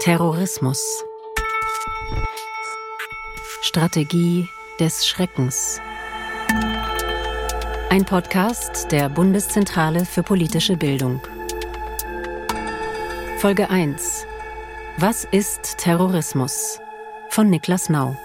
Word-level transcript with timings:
Terrorismus. 0.00 1.04
Strategie 3.60 4.48
des 4.78 5.06
Schreckens. 5.06 5.78
Ein 7.90 8.06
Podcast 8.06 8.90
der 8.92 9.10
Bundeszentrale 9.10 10.06
für 10.06 10.22
politische 10.22 10.78
Bildung. 10.78 11.20
Folge 13.36 13.68
1 13.68 14.26
Was 14.96 15.24
ist 15.30 15.76
Terrorismus? 15.76 16.80
von 17.28 17.50
Niklas 17.50 17.90
Nau 17.90 18.16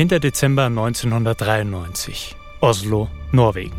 10. 0.00 0.18
Dezember 0.18 0.64
1993, 0.64 2.34
Oslo, 2.60 3.10
Norwegen. 3.32 3.76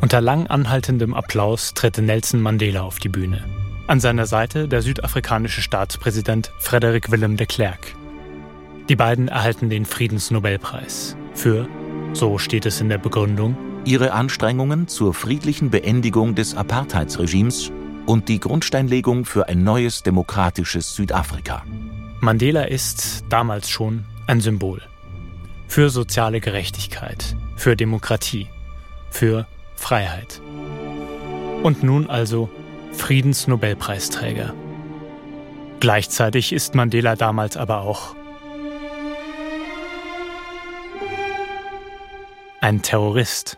Unter 0.00 0.20
lang 0.20 0.48
anhaltendem 0.48 1.14
Applaus 1.14 1.72
tritt 1.72 1.98
Nelson 1.98 2.40
Mandela 2.40 2.82
auf 2.82 2.98
die 2.98 3.08
Bühne. 3.08 3.44
An 3.86 4.00
seiner 4.00 4.26
Seite 4.26 4.66
der 4.66 4.82
südafrikanische 4.82 5.62
Staatspräsident 5.62 6.50
Frederick 6.58 7.12
Willem 7.12 7.36
de 7.36 7.46
Klerk. 7.46 7.94
Die 8.88 8.96
beiden 8.96 9.28
erhalten 9.28 9.70
den 9.70 9.84
Friedensnobelpreis 9.84 11.16
für, 11.32 11.68
so 12.12 12.38
steht 12.38 12.66
es 12.66 12.80
in 12.80 12.88
der 12.88 12.98
Begründung, 12.98 13.56
ihre 13.84 14.14
Anstrengungen 14.14 14.88
zur 14.88 15.14
friedlichen 15.14 15.70
Beendigung 15.70 16.34
des 16.34 16.56
Apartheidsregimes 16.56 17.70
und 18.06 18.28
die 18.28 18.40
Grundsteinlegung 18.40 19.24
für 19.24 19.46
ein 19.48 19.62
neues 19.62 20.02
demokratisches 20.02 20.96
Südafrika. 20.96 21.62
Mandela 22.18 22.64
ist 22.64 23.22
damals 23.28 23.70
schon 23.70 24.04
ein 24.26 24.40
Symbol 24.40 24.82
für 25.72 25.88
soziale 25.88 26.40
Gerechtigkeit, 26.40 27.34
für 27.56 27.76
Demokratie, 27.76 28.46
für 29.10 29.46
Freiheit. 29.74 30.42
Und 31.62 31.82
nun 31.82 32.10
also 32.10 32.50
Friedensnobelpreisträger. 32.92 34.52
Gleichzeitig 35.80 36.52
ist 36.52 36.74
Mandela 36.74 37.16
damals 37.16 37.56
aber 37.56 37.80
auch 37.80 38.14
ein 42.60 42.82
Terrorist. 42.82 43.56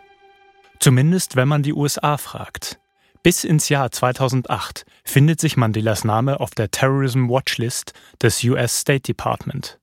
Zumindest 0.79 1.35
wenn 1.35 1.49
man 1.49 1.63
die 1.63 1.73
USA 1.73 2.15
fragt. 2.15 2.79
Bis 3.23 3.43
ins 3.43 3.67
Jahr 3.67 3.91
2008 3.91 4.85
findet 5.03 5.41
sich 5.41 5.57
Mandelas 5.57 6.05
Name 6.05 6.39
auf 6.39 6.51
der 6.51 6.71
Terrorism 6.71 7.27
Watchlist 7.27 7.91
des 8.21 8.41
US 8.45 8.79
State 8.79 9.01
Department. 9.01 9.79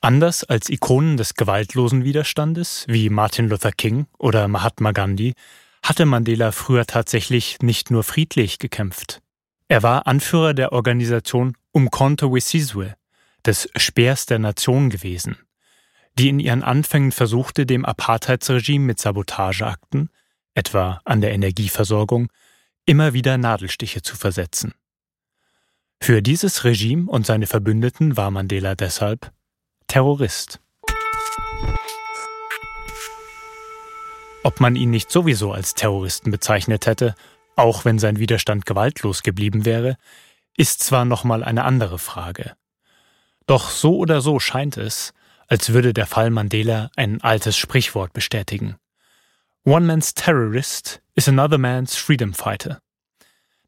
Anders 0.00 0.44
als 0.44 0.68
Ikonen 0.68 1.16
des 1.16 1.34
gewaltlosen 1.34 2.04
Widerstandes 2.04 2.84
wie 2.88 3.08
Martin 3.10 3.48
Luther 3.48 3.72
King 3.72 4.06
oder 4.18 4.46
Mahatma 4.46 4.92
Gandhi 4.92 5.34
hatte 5.82 6.04
Mandela 6.04 6.52
früher 6.52 6.86
tatsächlich 6.86 7.58
nicht 7.60 7.90
nur 7.90 8.02
friedlich 8.02 8.58
gekämpft. 8.58 9.20
Er 9.68 9.82
war 9.82 10.06
Anführer 10.06 10.54
der 10.54 10.72
Organisation 10.72 11.56
Umkhonto 11.72 12.32
Wesizwe, 12.32 12.94
des 13.44 13.68
Speers 13.76 14.26
der 14.26 14.38
Nation 14.38 14.90
gewesen, 14.90 15.36
die 16.18 16.28
in 16.28 16.40
ihren 16.40 16.62
Anfängen 16.62 17.12
versuchte, 17.12 17.66
dem 17.66 17.84
Apartheidsregime 17.84 18.84
mit 18.84 18.98
Sabotageakten, 18.98 20.10
etwa 20.54 21.00
an 21.04 21.20
der 21.20 21.32
Energieversorgung, 21.32 22.28
immer 22.84 23.12
wieder 23.12 23.38
Nadelstiche 23.38 24.02
zu 24.02 24.16
versetzen. 24.16 24.74
Für 26.00 26.22
dieses 26.22 26.64
Regime 26.64 27.10
und 27.10 27.26
seine 27.26 27.46
Verbündeten 27.46 28.16
war 28.16 28.30
Mandela 28.30 28.74
deshalb 28.74 29.32
Terrorist. 29.86 30.60
Ob 34.42 34.60
man 34.60 34.76
ihn 34.76 34.90
nicht 34.90 35.10
sowieso 35.10 35.52
als 35.52 35.74
Terroristen 35.74 36.30
bezeichnet 36.30 36.86
hätte, 36.86 37.14
auch 37.56 37.84
wenn 37.84 37.98
sein 37.98 38.18
Widerstand 38.18 38.66
gewaltlos 38.66 39.22
geblieben 39.22 39.64
wäre, 39.64 39.96
ist 40.56 40.82
zwar 40.82 41.04
nochmal 41.04 41.42
eine 41.42 41.64
andere 41.64 41.98
Frage. 41.98 42.56
Doch 43.46 43.70
so 43.70 43.96
oder 43.96 44.20
so 44.20 44.40
scheint 44.40 44.76
es, 44.76 45.14
als 45.48 45.72
würde 45.72 45.94
der 45.94 46.06
Fall 46.06 46.30
Mandela 46.30 46.90
ein 46.96 47.22
altes 47.22 47.56
Sprichwort 47.56 48.12
bestätigen. 48.12 48.76
One 49.64 49.86
man's 49.86 50.14
terrorist 50.14 51.00
is 51.14 51.28
another 51.28 51.58
man's 51.58 51.96
freedom 51.96 52.34
fighter. 52.34 52.80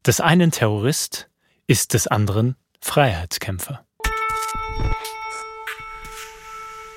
Des 0.05 0.21
einen 0.21 0.51
Terrorist 0.51 1.29
ist 1.67 1.93
des 1.93 2.07
anderen 2.07 2.55
Freiheitskämpfer. 2.81 3.85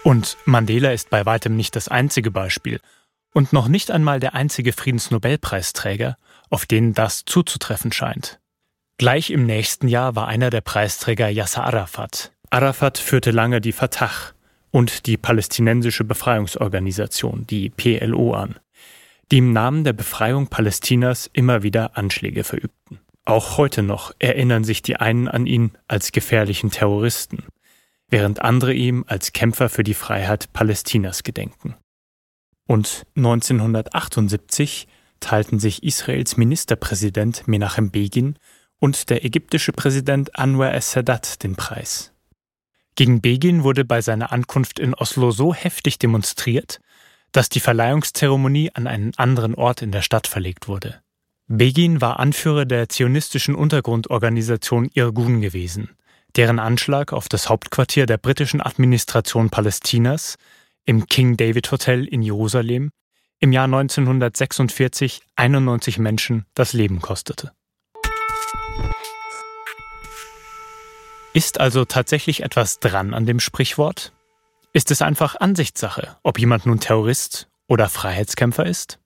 Und 0.05 0.37
Mandela 0.45 0.93
ist 0.93 1.11
bei 1.11 1.25
weitem 1.27 1.57
nicht 1.57 1.77
das 1.77 1.89
einzige 1.89 2.31
Beispiel 2.31 2.81
und 3.33 3.53
noch 3.53 3.69
nicht 3.69 3.91
einmal 3.91 4.21
der 4.21 4.35
einzige 4.35 4.73
Friedensnobelpreisträger, 4.73 6.17
auf 6.51 6.67
den 6.67 6.93
das 6.93 7.25
zuzutreffen 7.25 7.93
scheint. 7.93 8.41
Gleich 8.99 9.31
im 9.31 9.47
nächsten 9.47 9.89
Jahr 9.89 10.15
war 10.17 10.29
einer 10.29 10.51
der 10.51 10.61
Preisträger 10.61 11.29
Yasser 11.29 11.65
Arafat. 11.65 12.33
Arafat 12.51 12.99
führte 12.99 13.31
lange 13.31 13.61
die 13.61 13.73
Fatah 13.73 14.11
und 14.71 15.07
die 15.07 15.17
palästinensische 15.17 16.05
Befreiungsorganisation, 16.05 17.47
die 17.47 17.71
PLO, 17.71 18.35
an, 18.35 18.57
die 19.31 19.39
im 19.39 19.53
Namen 19.53 19.85
der 19.85 19.93
Befreiung 19.93 20.49
Palästinas 20.49 21.31
immer 21.33 21.63
wieder 21.63 21.97
Anschläge 21.97 22.45
verübten. 22.45 23.01
Auch 23.25 23.57
heute 23.57 23.83
noch 23.83 24.13
erinnern 24.19 24.65
sich 24.65 24.83
die 24.83 24.97
einen 24.97 25.29
an 25.29 25.47
ihn 25.47 25.73
als 25.89 26.13
gefährlichen 26.13 26.71
Terroristen 26.71 27.45
während 28.13 28.43
andere 28.43 28.75
ihm 28.75 29.05
als 29.09 29.33
Kämpfer 29.33 29.71
für 29.71 29.83
die 29.83 29.95
Freiheit 29.95 30.53
Palästinas 30.53 31.23
gedenken. 31.23 31.75
Und 32.69 33.07
1978 33.17 34.87
teilten 35.19 35.59
sich 35.59 35.83
Israels 35.83 36.37
Ministerpräsident 36.37 37.49
Menachem 37.49 37.91
Begin 37.91 38.37
und 38.79 39.09
der 39.09 39.25
ägyptische 39.25 39.73
Präsident 39.73 40.39
Anwar 40.39 40.75
es-Sadat 40.75 41.43
den 41.43 41.57
Preis. 41.57 42.13
Gegen 42.97 43.23
Begin 43.23 43.65
wurde 43.65 43.87
bei 43.87 44.03
seiner 44.03 44.31
Ankunft 44.31 44.79
in 44.79 44.93
Oslo 44.93 45.31
so 45.31 45.55
heftig 45.55 45.99
demonstriert, 45.99 46.81
dass 47.33 47.49
die 47.49 47.61
Verleihungszeremonie 47.61 48.73
an 48.75 48.87
einen 48.87 49.13
anderen 49.17 49.55
Ort 49.55 49.81
in 49.81 49.91
der 49.91 50.03
Stadt 50.03 50.27
verlegt 50.27 50.69
wurde. 50.69 51.01
Begin 51.47 52.03
war 52.03 52.21
Anführer 52.21 52.67
der 52.67 52.91
zionistischen 52.91 53.55
Untergrundorganisation 53.55 54.91
Irgun 54.93 55.41
gewesen, 55.41 55.91
deren 56.37 56.59
Anschlag 56.59 57.13
auf 57.13 57.29
das 57.29 57.49
Hauptquartier 57.49 58.07
der 58.07 58.19
britischen 58.19 58.61
Administration 58.61 59.51
Palästinas 59.51 60.37
im 60.85 61.07
King 61.07 61.37
David 61.37 61.71
Hotel 61.71 62.07
in 62.07 62.23
Jerusalem 62.23 62.91
im 63.39 63.53
Jahr 63.53 63.65
1946 63.65 65.23
91 65.37 65.99
Menschen 65.99 66.47
das 66.55 66.73
Leben 66.73 67.01
kostete. 67.01 67.53
Ist 71.35 71.61
also 71.61 71.85
tatsächlich 71.85 72.43
etwas 72.43 72.79
dran 72.79 73.15
an 73.15 73.27
dem 73.27 73.41
Sprichwort? 73.41 74.13
Ist 74.73 74.91
es 74.91 75.03
einfach 75.03 75.37
Ansichtssache, 75.41 76.17
ob 76.23 76.39
jemand 76.39 76.67
nun 76.67 76.79
Terrorist 76.79 77.49
oder 77.67 77.89
Freiheitskämpfer 77.89 78.67
ist? 78.67 78.99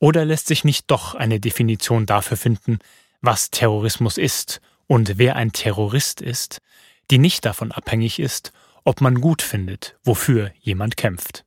Oder 0.00 0.24
lässt 0.24 0.48
sich 0.48 0.64
nicht 0.64 0.90
doch 0.90 1.14
eine 1.14 1.40
Definition 1.40 2.06
dafür 2.06 2.36
finden, 2.36 2.78
was 3.20 3.50
Terrorismus 3.50 4.18
ist 4.18 4.60
und 4.86 5.18
wer 5.18 5.36
ein 5.36 5.52
Terrorist 5.52 6.20
ist, 6.20 6.58
die 7.10 7.18
nicht 7.18 7.44
davon 7.44 7.72
abhängig 7.72 8.18
ist, 8.18 8.52
ob 8.84 9.00
man 9.00 9.20
gut 9.20 9.42
findet, 9.42 9.96
wofür 10.04 10.50
jemand 10.60 10.96
kämpft. 10.96 11.44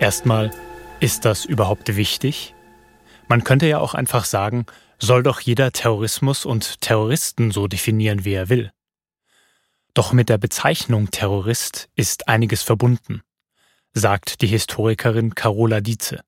Erstmal, 0.00 0.50
ist 1.00 1.24
das 1.24 1.44
überhaupt 1.44 1.96
wichtig? 1.96 2.54
Man 3.28 3.44
könnte 3.44 3.66
ja 3.66 3.78
auch 3.78 3.94
einfach 3.94 4.24
sagen, 4.24 4.66
soll 4.98 5.22
doch 5.22 5.40
jeder 5.40 5.72
Terrorismus 5.72 6.44
und 6.44 6.80
Terroristen 6.80 7.50
so 7.50 7.68
definieren, 7.68 8.24
wie 8.24 8.34
er 8.34 8.48
will. 8.48 8.70
Doch 9.94 10.12
mit 10.12 10.28
der 10.28 10.38
Bezeichnung 10.38 11.10
Terrorist 11.10 11.88
ist 11.94 12.28
einiges 12.28 12.62
verbunden 12.62 13.22
sagt 13.94 14.42
die 14.42 14.48
Historikerin 14.48 15.34
Carola 15.34 15.80
Dietze, 15.80 16.20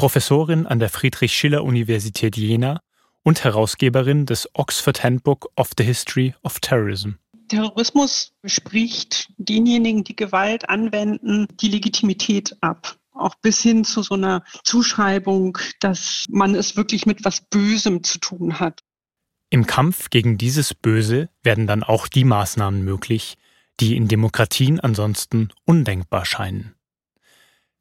Professorin 0.00 0.66
an 0.66 0.78
der 0.78 0.88
Friedrich-Schiller-Universität 0.88 2.34
Jena 2.34 2.80
und 3.22 3.44
Herausgeberin 3.44 4.24
des 4.24 4.48
Oxford 4.54 5.04
Handbook 5.04 5.50
of 5.56 5.72
the 5.76 5.84
History 5.84 6.34
of 6.42 6.58
Terrorism. 6.58 7.10
Terrorismus 7.48 8.32
spricht 8.46 9.30
denjenigen, 9.36 10.02
die 10.02 10.16
Gewalt 10.16 10.70
anwenden, 10.70 11.48
die 11.60 11.68
Legitimität 11.68 12.56
ab. 12.62 12.96
Auch 13.12 13.34
bis 13.42 13.60
hin 13.60 13.84
zu 13.84 14.02
so 14.02 14.14
einer 14.14 14.42
Zuschreibung, 14.64 15.58
dass 15.80 16.24
man 16.30 16.54
es 16.54 16.78
wirklich 16.78 17.04
mit 17.04 17.22
was 17.26 17.42
Bösem 17.42 18.02
zu 18.02 18.20
tun 18.20 18.58
hat. 18.58 18.80
Im 19.50 19.66
Kampf 19.66 20.08
gegen 20.08 20.38
dieses 20.38 20.72
Böse 20.72 21.28
werden 21.42 21.66
dann 21.66 21.82
auch 21.82 22.08
die 22.08 22.24
Maßnahmen 22.24 22.82
möglich, 22.82 23.36
die 23.80 23.96
in 23.96 24.08
Demokratien 24.08 24.80
ansonsten 24.80 25.50
undenkbar 25.66 26.24
scheinen 26.24 26.74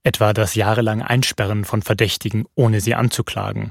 etwa 0.10 0.34
das 0.34 0.56
jahrelange 0.56 1.08
Einsperren 1.08 1.66
von 1.66 1.84
Verdächtigen, 1.84 2.46
ohne 2.56 2.82
sie 2.82 2.96
anzuklagen, 2.96 3.70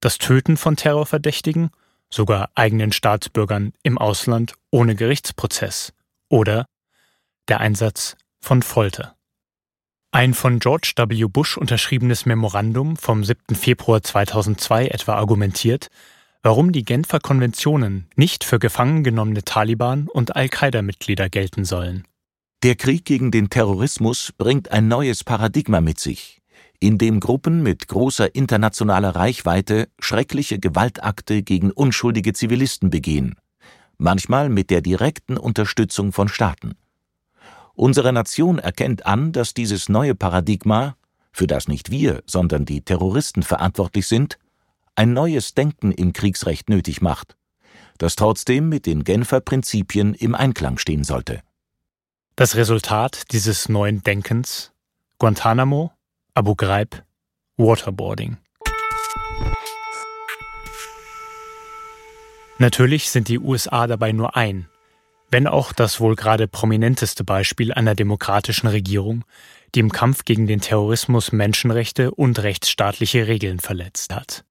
das 0.00 0.18
Töten 0.18 0.56
von 0.56 0.74
Terrorverdächtigen 0.74 1.70
sogar 2.12 2.50
eigenen 2.56 2.90
Staatsbürgern 2.90 3.72
im 3.84 3.96
Ausland 3.96 4.54
ohne 4.72 4.96
Gerichtsprozess 4.96 5.92
oder 6.28 6.66
der 7.46 7.60
Einsatz 7.60 8.16
von 8.40 8.62
Folter. 8.62 9.14
Ein 10.10 10.34
von 10.34 10.58
George 10.58 10.92
W. 10.96 11.26
Bush 11.26 11.56
unterschriebenes 11.56 12.26
Memorandum 12.26 12.96
vom 12.96 13.22
7. 13.22 13.54
Februar 13.54 14.02
2002 14.02 14.88
etwa 14.88 15.14
argumentiert, 15.14 15.86
warum 16.42 16.72
die 16.72 16.84
Genfer 16.84 17.20
Konventionen 17.20 18.08
nicht 18.16 18.42
für 18.42 18.58
gefangen 18.58 19.04
genommene 19.04 19.44
Taliban 19.44 20.08
und 20.08 20.34
Al-Qaida-Mitglieder 20.34 21.28
gelten 21.28 21.64
sollen. 21.64 22.08
Der 22.62 22.74
Krieg 22.74 23.06
gegen 23.06 23.30
den 23.30 23.48
Terrorismus 23.48 24.34
bringt 24.36 24.70
ein 24.70 24.86
neues 24.86 25.24
Paradigma 25.24 25.80
mit 25.80 25.98
sich, 25.98 26.42
in 26.78 26.98
dem 26.98 27.18
Gruppen 27.18 27.62
mit 27.62 27.88
großer 27.88 28.34
internationaler 28.34 29.16
Reichweite 29.16 29.88
schreckliche 29.98 30.58
Gewaltakte 30.58 31.42
gegen 31.42 31.70
unschuldige 31.70 32.34
Zivilisten 32.34 32.90
begehen, 32.90 33.36
manchmal 33.96 34.50
mit 34.50 34.68
der 34.68 34.82
direkten 34.82 35.38
Unterstützung 35.38 36.12
von 36.12 36.28
Staaten. 36.28 36.72
Unsere 37.72 38.12
Nation 38.12 38.58
erkennt 38.58 39.06
an, 39.06 39.32
dass 39.32 39.54
dieses 39.54 39.88
neue 39.88 40.14
Paradigma, 40.14 40.96
für 41.32 41.46
das 41.46 41.66
nicht 41.66 41.90
wir, 41.90 42.22
sondern 42.26 42.66
die 42.66 42.82
Terroristen 42.82 43.42
verantwortlich 43.42 44.06
sind, 44.06 44.38
ein 44.96 45.14
neues 45.14 45.54
Denken 45.54 45.92
im 45.92 46.12
Kriegsrecht 46.12 46.68
nötig 46.68 47.00
macht, 47.00 47.38
das 47.96 48.16
trotzdem 48.16 48.68
mit 48.68 48.84
den 48.84 49.02
Genfer 49.02 49.40
Prinzipien 49.40 50.12
im 50.12 50.34
Einklang 50.34 50.76
stehen 50.76 51.04
sollte. 51.04 51.40
Das 52.40 52.56
Resultat 52.56 53.32
dieses 53.32 53.68
neuen 53.68 54.02
Denkens 54.02 54.72
Guantanamo, 55.18 55.92
Abu 56.32 56.54
Ghraib, 56.54 57.04
Waterboarding. 57.58 58.38
Natürlich 62.56 63.10
sind 63.10 63.28
die 63.28 63.38
USA 63.38 63.86
dabei 63.86 64.12
nur 64.12 64.38
ein, 64.38 64.70
wenn 65.30 65.46
auch 65.46 65.74
das 65.74 66.00
wohl 66.00 66.16
gerade 66.16 66.48
prominenteste 66.48 67.24
Beispiel 67.24 67.74
einer 67.74 67.94
demokratischen 67.94 68.68
Regierung, 68.68 69.26
die 69.74 69.80
im 69.80 69.92
Kampf 69.92 70.24
gegen 70.24 70.46
den 70.46 70.62
Terrorismus 70.62 71.32
Menschenrechte 71.32 72.10
und 72.10 72.38
rechtsstaatliche 72.38 73.26
Regeln 73.26 73.60
verletzt 73.60 74.14
hat. 74.14 74.46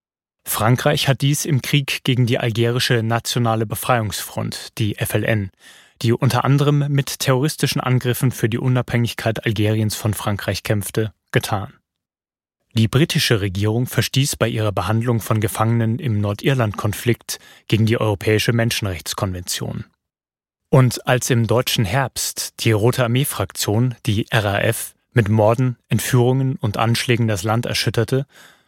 Frankreich 0.45 1.07
hat 1.07 1.21
dies 1.21 1.43
im 1.43 1.63
Krieg 1.63 2.03
gegen 2.03 2.27
die 2.27 2.37
algerische 2.37 3.01
Nationale 3.01 3.65
Befreiungsfront, 3.65 4.77
die 4.77 4.93
FLN, 4.93 5.49
die 6.01 6.13
unter 6.13 6.45
anderem 6.45 6.85
mit 6.89 7.19
terroristischen 7.19 7.81
Angriffen 7.81 8.31
für 8.31 8.49
die 8.49 8.57
Unabhängigkeit 8.57 9.45
Algeriens 9.45 9.95
von 9.95 10.13
Frankreich 10.13 10.63
kämpfte, 10.63 11.13
getan. 11.31 11.73
Die 12.73 12.87
britische 12.87 13.41
Regierung 13.41 13.87
verstieß 13.87 14.35
bei 14.35 14.47
ihrer 14.47 14.71
Behandlung 14.71 15.21
von 15.21 15.39
Gefangenen 15.39 15.97
im 15.97 16.21
Nordirland-Konflikt 16.21 17.39
gegen 17.67 17.85
die 17.85 17.99
Europäische 17.99 18.53
Menschenrechtskonvention. 18.53 19.85
Und 20.69 21.07
als 21.07 21.31
im 21.31 21.47
deutschen 21.47 21.83
Herbst 21.83 22.53
die 22.59 22.71
Rote 22.71 23.03
Armee-Fraktion, 23.03 23.95
die 24.05 24.27
RAF, 24.31 24.93
mit 25.13 25.27
Morden, 25.27 25.77
Entführungen 25.89 26.57
und 26.57 26.77
Anschlägen 26.77 27.27
das 27.27 27.43
Land 27.43 27.65
erschütterte, 27.65 28.27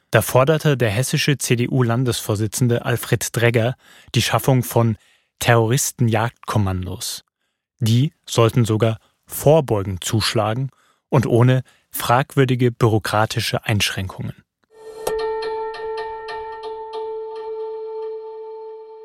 da 0.09 0.21
forderte 0.21 0.75
der 0.75 0.89
hessische 0.89 1.37
CDU-Landesvorsitzende 1.37 2.83
Alfred 2.83 3.27
Dregger 3.31 3.75
die 4.15 4.23
Schaffung 4.23 4.63
von 4.63 4.97
Terroristenjagdkommandos. 5.41 7.23
Die 7.79 8.13
sollten 8.25 8.63
sogar 8.63 8.99
vorbeugend 9.25 10.03
zuschlagen 10.03 10.69
und 11.09 11.25
ohne 11.25 11.63
fragwürdige 11.89 12.71
bürokratische 12.71 13.65
Einschränkungen. 13.65 14.43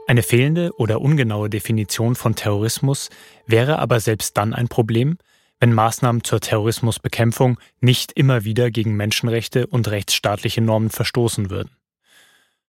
Eine 0.06 0.22
fehlende 0.22 0.72
oder 0.76 1.00
ungenaue 1.00 1.50
Definition 1.50 2.14
von 2.14 2.36
Terrorismus 2.36 3.08
wäre 3.46 3.78
aber 3.80 3.98
selbst 3.98 4.36
dann 4.36 4.54
ein 4.54 4.68
Problem, 4.68 5.18
wenn 5.58 5.72
Maßnahmen 5.72 6.22
zur 6.22 6.40
Terrorismusbekämpfung 6.40 7.58
nicht 7.80 8.12
immer 8.12 8.44
wieder 8.44 8.70
gegen 8.70 8.94
Menschenrechte 8.94 9.66
und 9.66 9.88
rechtsstaatliche 9.88 10.60
Normen 10.60 10.90
verstoßen 10.90 11.50
würden. 11.50 11.75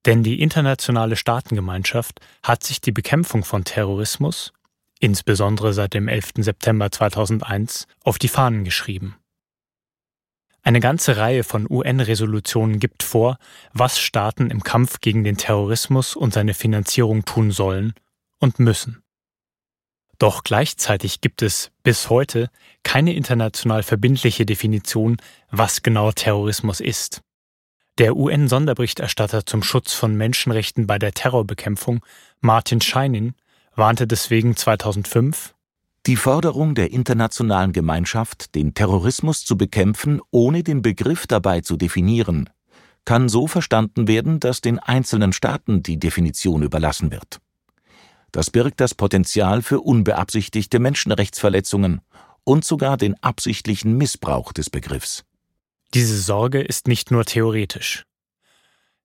Denn 0.07 0.23
die 0.23 0.41
internationale 0.41 1.17
Staatengemeinschaft 1.17 2.21
hat 2.43 2.63
sich 2.63 2.81
die 2.81 2.93
Bekämpfung 2.93 3.45
von 3.45 3.65
Terrorismus, 3.65 4.53
insbesondere 5.01 5.73
seit 5.73 5.95
dem 5.95 6.07
11. 6.07 6.35
September 6.39 6.93
2001, 6.93 7.89
auf 8.05 8.19
die 8.19 8.29
Fahnen 8.29 8.65
geschrieben. 8.65 9.17
Eine 10.63 10.81
ganze 10.81 11.17
Reihe 11.17 11.45
von 11.45 11.67
UN-Resolutionen 11.69 12.79
gibt 12.81 13.03
vor, 13.03 13.39
was 13.73 14.01
Staaten 14.01 14.51
im 14.51 14.63
Kampf 14.63 15.01
gegen 15.01 15.23
den 15.23 15.37
Terrorismus 15.37 16.17
und 16.17 16.33
seine 16.33 16.55
Finanzierung 16.55 17.25
tun 17.25 17.51
sollen 17.51 17.93
und 18.39 18.59
müssen. 18.59 19.03
Doch 20.19 20.45
gleichzeitig 20.45 21.21
gibt 21.21 21.43
es 21.43 21.71
bis 21.83 22.11
heute 22.11 22.49
keine 22.85 23.13
international 23.13 23.83
verbindliche 23.83 24.47
Definition, 24.47 25.19
was 25.51 25.83
genau 25.83 26.11
Terrorismus 26.11 26.81
ist. 26.81 27.23
Der 27.99 28.15
UN-Sonderberichterstatter 28.15 29.47
zum 29.47 29.63
Schutz 29.63 29.95
von 29.95 30.15
Menschenrechten 30.15 30.87
bei 30.87 30.99
der 30.99 31.13
Terrorbekämpfung, 31.13 32.05
Martin 32.43 32.83
Scheinin, 32.83 33.35
warnte 33.75 34.07
deswegen 34.07 34.55
2005, 34.55 35.55
die 36.05 36.17
Forderung 36.17 36.75
der 36.75 36.93
internationalen 36.93 37.73
Gemeinschaft, 37.73 38.55
den 38.55 38.75
Terrorismus 38.75 39.47
zu 39.47 39.57
bekämpfen, 39.57 40.21
ohne 40.31 40.63
den 40.63 40.83
Begriff 40.83 41.27
dabei 41.27 41.63
zu 41.63 41.79
definieren, 41.79 42.51
kann 43.07 43.31
so 43.31 43.47
verstanden 43.47 44.07
werden, 44.07 44.41
dass 44.41 44.61
den 44.61 44.79
einzelnen 44.79 45.33
Staaten 45.33 45.83
die 45.83 45.99
Definition 45.99 46.63
überlassen 46.63 47.11
wird. 47.11 47.41
Das 48.31 48.51
birgt 48.51 48.81
das 48.81 48.95
Potenzial 48.95 49.63
für 49.63 49.81
unbeabsichtigte 49.81 50.81
Menschenrechtsverletzungen 50.81 52.03
und 52.45 52.67
sogar 52.67 52.99
den 52.99 53.15
absichtlichen 53.23 53.97
Missbrauch 53.97 54.53
des 54.53 54.69
Begriffs. 54.69 55.25
Diese 55.97 56.21
Sorge 56.21 56.61
ist 56.61 56.89
nicht 56.89 57.11
nur 57.11 57.25
theoretisch. 57.25 58.05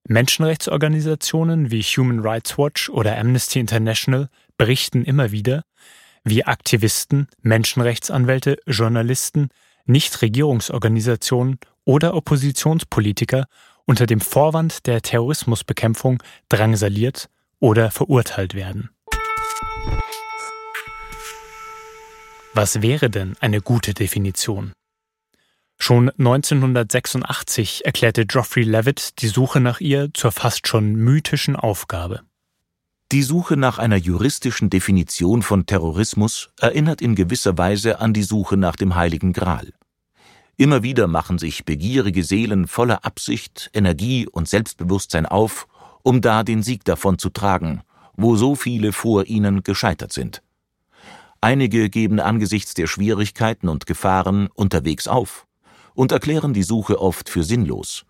Menschenrechtsorganisationen 0.09 1.71
wie 1.71 1.83
Human 1.83 2.19
Rights 2.19 2.57
Watch 2.57 2.89
oder 2.89 3.17
Amnesty 3.17 3.61
International 3.61 4.27
berichten 4.57 5.05
immer 5.05 5.31
wieder, 5.31 5.63
wie 6.25 6.43
Aktivisten, 6.43 7.29
Menschenrechtsanwälte, 7.43 8.57
Journalisten, 8.67 9.47
Nichtregierungsorganisationen 9.85 11.59
oder 11.85 12.13
Oppositionspolitiker 12.13 13.45
unter 13.85 14.05
dem 14.05 14.19
Vorwand 14.19 14.85
der 14.85 15.01
Terrorismusbekämpfung 15.01 16.21
drangsaliert 16.49 17.29
oder 17.61 17.89
verurteilt 17.89 18.53
werden. 18.53 18.89
Was 22.53 22.81
wäre 22.81 23.09
denn 23.09 23.37
eine 23.39 23.61
gute 23.61 23.93
Definition? 23.93 24.73
Schon 25.83 26.11
1986 26.11 27.87
erklärte 27.87 28.27
Geoffrey 28.27 28.61
Levitt 28.61 29.19
die 29.19 29.27
Suche 29.27 29.59
nach 29.59 29.79
ihr 29.79 30.13
zur 30.13 30.31
fast 30.31 30.67
schon 30.67 30.93
mythischen 30.93 31.55
Aufgabe. 31.55 32.21
Die 33.11 33.23
Suche 33.23 33.57
nach 33.57 33.79
einer 33.79 33.95
juristischen 33.95 34.69
Definition 34.69 35.41
von 35.41 35.65
Terrorismus 35.65 36.51
erinnert 36.59 37.01
in 37.01 37.15
gewisser 37.15 37.57
Weise 37.57 37.99
an 37.99 38.13
die 38.13 38.21
Suche 38.21 38.57
nach 38.57 38.75
dem 38.75 38.93
Heiligen 38.93 39.33
Gral. 39.33 39.73
Immer 40.55 40.83
wieder 40.83 41.07
machen 41.07 41.39
sich 41.39 41.65
begierige 41.65 42.23
Seelen 42.23 42.67
voller 42.67 43.03
Absicht, 43.03 43.71
Energie 43.73 44.27
und 44.27 44.47
Selbstbewusstsein 44.47 45.25
auf, 45.25 45.67
um 46.03 46.21
da 46.21 46.43
den 46.43 46.61
Sieg 46.61 46.85
davon 46.85 47.17
zu 47.17 47.31
tragen, 47.31 47.81
wo 48.15 48.35
so 48.35 48.53
viele 48.53 48.93
vor 48.93 49.25
ihnen 49.25 49.63
gescheitert 49.63 50.13
sind. 50.13 50.43
Einige 51.41 51.89
geben 51.89 52.19
angesichts 52.19 52.75
der 52.75 52.85
Schwierigkeiten 52.85 53.67
und 53.67 53.87
Gefahren 53.87 54.47
unterwegs 54.53 55.07
auf 55.07 55.47
und 55.93 56.11
erklären 56.11 56.53
die 56.53 56.63
Suche 56.63 56.99
oft 56.99 57.29
für 57.29 57.43
sinnlos. 57.43 58.05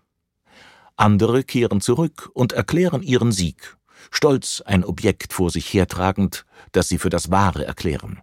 Andere 0.96 1.42
kehren 1.42 1.80
zurück 1.80 2.30
und 2.34 2.52
erklären 2.52 3.02
ihren 3.02 3.32
Sieg 3.32 3.76
stolz 4.10 4.62
ein 4.64 4.84
Objekt 4.84 5.32
vor 5.32 5.50
sich 5.50 5.72
hertragend, 5.72 6.44
das 6.72 6.88
sie 6.88 6.98
für 6.98 7.10
das 7.10 7.30
Wahre 7.30 7.64
erklären. 7.64 8.20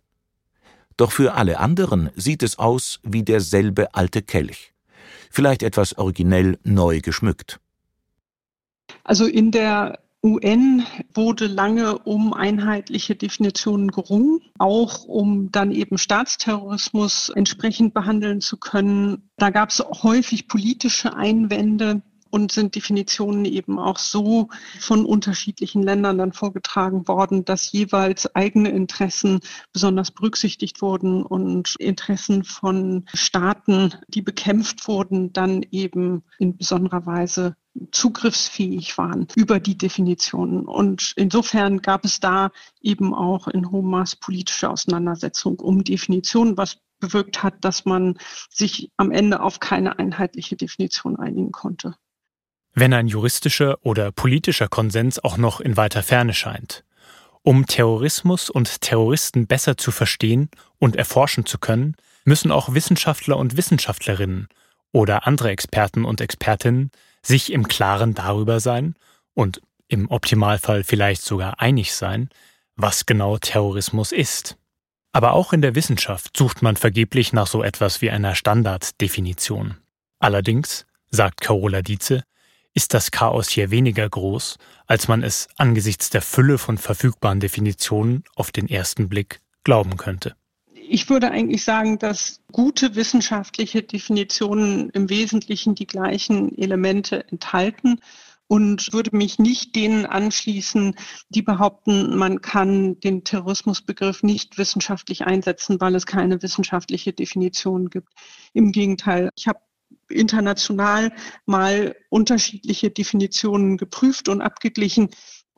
Doch 0.98 1.12
für 1.12 1.34
alle 1.34 1.60
anderen 1.60 2.10
sieht 2.16 2.44
es 2.44 2.60
aus 2.60 3.00
wie 3.04 3.24
derselbe 3.24 3.94
alte 3.94 4.22
Kelch, 4.22 4.74
vielleicht 5.32 5.64
etwas 5.64 5.98
originell 5.98 6.60
neu 6.64 7.00
geschmückt. 7.00 7.60
Also 9.04 9.26
in 9.26 9.52
der 9.52 10.00
UN 10.22 10.86
wurde 11.14 11.48
lange 11.48 11.98
um 12.00 12.34
einheitliche 12.34 13.16
Definitionen 13.16 13.90
gerungen, 13.90 14.42
auch 14.58 15.06
um 15.06 15.50
dann 15.52 15.72
eben 15.72 15.98
Staatsterrorismus 15.98 17.30
entsprechend 17.30 17.94
behandeln 17.94 18.42
zu 18.42 18.58
können. 18.58 19.30
Da 19.38 19.50
gab 19.50 19.70
es 19.70 19.80
häufig 19.80 20.50
politische 20.50 21.16
Einwände 21.16 22.02
und 22.32 22.52
sind 22.52 22.76
Definitionen 22.76 23.46
eben 23.46 23.80
auch 23.80 23.98
so 23.98 24.50
von 24.80 25.06
unterschiedlichen 25.06 25.84
Ländern 25.84 26.18
dann 26.18 26.34
vorgetragen 26.34 27.08
worden, 27.08 27.46
dass 27.46 27.72
jeweils 27.72 28.36
eigene 28.36 28.70
Interessen 28.70 29.40
besonders 29.74 30.12
berücksichtigt 30.12 30.82
wurden 30.82 31.24
und 31.24 31.76
Interessen 31.80 32.44
von 32.44 33.06
Staaten, 33.14 33.94
die 34.10 34.22
bekämpft 34.22 34.88
wurden, 34.88 35.34
dann 35.34 35.66
eben 35.72 36.24
in 36.38 36.58
besonderer 36.58 37.06
Weise 37.06 37.56
zugriffsfähig 37.92 38.98
waren 38.98 39.28
über 39.36 39.60
die 39.60 39.78
Definitionen. 39.78 40.66
Und 40.66 41.14
insofern 41.16 41.82
gab 41.82 42.06
es 42.06 42.20
da 42.20 42.52
eben 42.82 43.14
auch 43.14 43.48
in 43.48 43.72
hohem 43.72 43.90
Maß 43.90 44.18
politische 44.18 44.70
Auseinandersetzung 44.70 45.60
um 45.60 45.84
Definitionen, 45.84 46.58
was 46.58 46.78
bewirkt 47.00 47.44
hat, 47.44 47.56
dass 47.62 47.86
man 47.86 48.18
sich 48.50 48.92
am 48.98 49.12
Ende 49.12 49.42
auf 49.42 49.60
keine 49.60 50.00
einheitliche 50.00 50.56
Definition 50.56 51.16
einigen 51.16 51.52
konnte. 51.52 51.96
Wenn 52.74 52.94
ein 52.94 53.08
juristischer 53.08 53.78
oder 53.82 54.12
politischer 54.12 54.68
Konsens 54.68 55.24
auch 55.24 55.38
noch 55.38 55.60
in 55.60 55.78
weiter 55.78 56.04
Ferne 56.04 56.34
scheint. 56.34 56.84
Um 57.42 57.66
Terrorismus 57.66 58.50
und 58.50 58.82
Terroristen 58.82 59.48
besser 59.48 59.78
zu 59.78 59.92
verstehen 59.92 60.50
und 60.78 60.96
erforschen 60.96 61.46
zu 61.46 61.58
können, 61.58 61.96
müssen 62.26 62.52
auch 62.52 62.74
Wissenschaftler 62.74 63.38
und 63.38 63.58
Wissenschaftlerinnen 63.58 64.50
oder 64.92 65.26
andere 65.26 65.50
Experten 65.50 66.06
und 66.06 66.22
Expertinnen 66.22 66.92
sich 67.22 67.52
im 67.52 67.68
Klaren 67.68 68.14
darüber 68.14 68.60
sein 68.60 68.96
und 69.34 69.62
im 69.88 70.10
Optimalfall 70.10 70.84
vielleicht 70.84 71.22
sogar 71.24 71.60
einig 71.60 71.94
sein, 71.94 72.30
was 72.76 73.06
genau 73.06 73.38
Terrorismus 73.38 74.12
ist. 74.12 74.58
Aber 75.12 75.34
auch 75.34 75.54
in 75.54 75.62
der 75.62 75.76
Wissenschaft 75.76 76.38
sucht 76.38 76.62
man 76.62 76.78
vergeblich 76.78 77.34
nach 77.34 77.48
so 77.48 77.64
etwas 77.64 78.02
wie 78.02 78.12
einer 78.12 78.36
Standarddefinition. 78.36 79.78
Allerdings, 80.20 80.86
sagt 81.10 81.42
Carola 81.42 81.82
Dietze, 81.82 82.24
ist 82.74 82.94
das 82.94 83.12
Chaos 83.12 83.50
hier 83.50 83.72
weniger 83.72 84.08
groß, 84.08 84.58
als 84.86 85.08
man 85.08 85.24
es 85.24 85.48
angesichts 85.58 86.10
der 86.12 86.22
Fülle 86.22 86.58
von 86.58 86.78
verfügbaren 86.78 87.40
Definitionen 87.40 88.24
auf 88.36 88.52
den 88.52 88.70
ersten 88.70 89.10
Blick 89.10 89.42
glauben 89.64 89.98
könnte. 89.98 90.36
Ich 90.92 91.08
würde 91.08 91.30
eigentlich 91.30 91.64
sagen, 91.64 92.00
dass 92.00 92.42
gute 92.52 92.96
wissenschaftliche 92.96 93.84
Definitionen 93.84 94.90
im 94.90 95.08
Wesentlichen 95.08 95.76
die 95.76 95.86
gleichen 95.86 96.58
Elemente 96.58 97.28
enthalten 97.30 98.00
und 98.48 98.92
würde 98.92 99.16
mich 99.16 99.38
nicht 99.38 99.76
denen 99.76 100.08
anschließen, 100.08 100.96
die 101.30 101.44
behaupten, 101.44 102.18
man 102.18 102.42
kann 102.42 103.00
den 103.02 103.24
Terrorismusbegriff 103.24 104.24
nicht 104.24 104.58
wissenschaftlich 104.58 105.26
einsetzen, 105.26 105.80
weil 105.80 105.94
es 105.94 106.08
keine 106.08 106.42
wissenschaftliche 106.42 107.14
Definition 107.14 107.92
gibt. 107.92 108.12
Im 108.54 108.72
Gegenteil, 108.72 109.30
ich 109.36 109.48
habe 109.48 109.60
international 110.10 111.12
mal 111.46 111.96
unterschiedliche 112.10 112.90
Definitionen 112.90 113.78
geprüft 113.78 114.28
und 114.28 114.42
abgeglichen. 114.42 115.10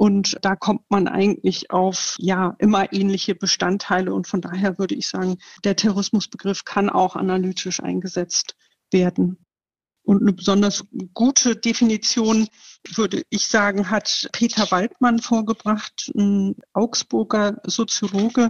Und 0.02 0.40
da 0.42 0.56
kommt 0.56 0.90
man 0.90 1.08
eigentlich 1.08 1.70
auf 1.70 2.16
ja 2.18 2.56
immer 2.58 2.92
ähnliche 2.92 3.36
Bestandteile. 3.36 4.16
Und 4.16 4.26
von 4.26 4.42
daher 4.42 4.80
würde 4.80 4.96
ich 4.96 5.08
sagen, 5.08 5.38
der 5.64 5.76
Terrorismusbegriff 5.76 6.66
kann 6.66 6.90
auch 6.90 7.16
analytisch 7.16 7.84
eingesetzt 7.84 8.56
werden. 8.90 9.46
Und 10.02 10.24
eine 10.24 10.34
besonders 10.34 10.86
gute 11.14 11.56
Definition, 11.56 12.48
würde 12.96 13.22
ich 13.30 13.46
sagen, 13.46 13.92
hat 13.92 14.28
Peter 14.32 14.72
Waldmann 14.72 15.20
vorgebracht, 15.20 16.12
ein 16.16 16.56
Augsburger 16.74 17.62
Soziologe. 17.64 18.50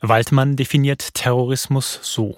Waldmann 0.00 0.56
definiert 0.56 1.14
Terrorismus 1.14 2.00
so. 2.02 2.36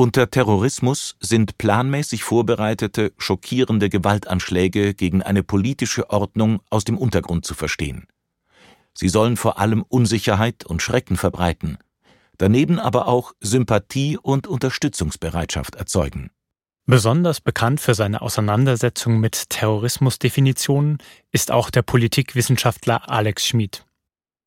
Unter 0.00 0.30
Terrorismus 0.30 1.16
sind 1.18 1.58
planmäßig 1.58 2.22
vorbereitete, 2.22 3.12
schockierende 3.18 3.88
Gewaltanschläge 3.88 4.94
gegen 4.94 5.24
eine 5.24 5.42
politische 5.42 6.10
Ordnung 6.10 6.60
aus 6.70 6.84
dem 6.84 6.96
Untergrund 6.96 7.44
zu 7.44 7.54
verstehen. 7.54 8.06
Sie 8.94 9.08
sollen 9.08 9.36
vor 9.36 9.58
allem 9.58 9.82
Unsicherheit 9.82 10.64
und 10.64 10.82
Schrecken 10.82 11.16
verbreiten, 11.16 11.78
daneben 12.36 12.78
aber 12.78 13.08
auch 13.08 13.32
Sympathie 13.40 14.16
und 14.16 14.46
Unterstützungsbereitschaft 14.46 15.74
erzeugen. 15.74 16.30
Besonders 16.86 17.40
bekannt 17.40 17.80
für 17.80 17.94
seine 17.94 18.22
Auseinandersetzung 18.22 19.18
mit 19.18 19.50
Terrorismusdefinitionen 19.50 20.98
ist 21.32 21.50
auch 21.50 21.70
der 21.70 21.82
Politikwissenschaftler 21.82 23.10
Alex 23.10 23.48
Schmid. 23.48 23.84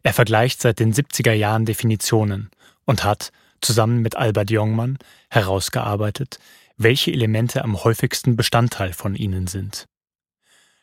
Er 0.01 0.13
vergleicht 0.13 0.61
seit 0.61 0.79
den 0.79 0.93
70er 0.93 1.33
Jahren 1.33 1.65
Definitionen 1.65 2.51
und 2.85 3.03
hat, 3.03 3.33
zusammen 3.61 4.01
mit 4.01 4.15
Albert 4.15 4.51
Jongmann 4.51 4.97
herausgearbeitet, 5.29 6.39
welche 6.77 7.11
Elemente 7.11 7.63
am 7.63 7.83
häufigsten 7.83 8.35
Bestandteil 8.35 8.93
von 8.93 9.15
ihnen 9.15 9.47
sind. 9.47 9.85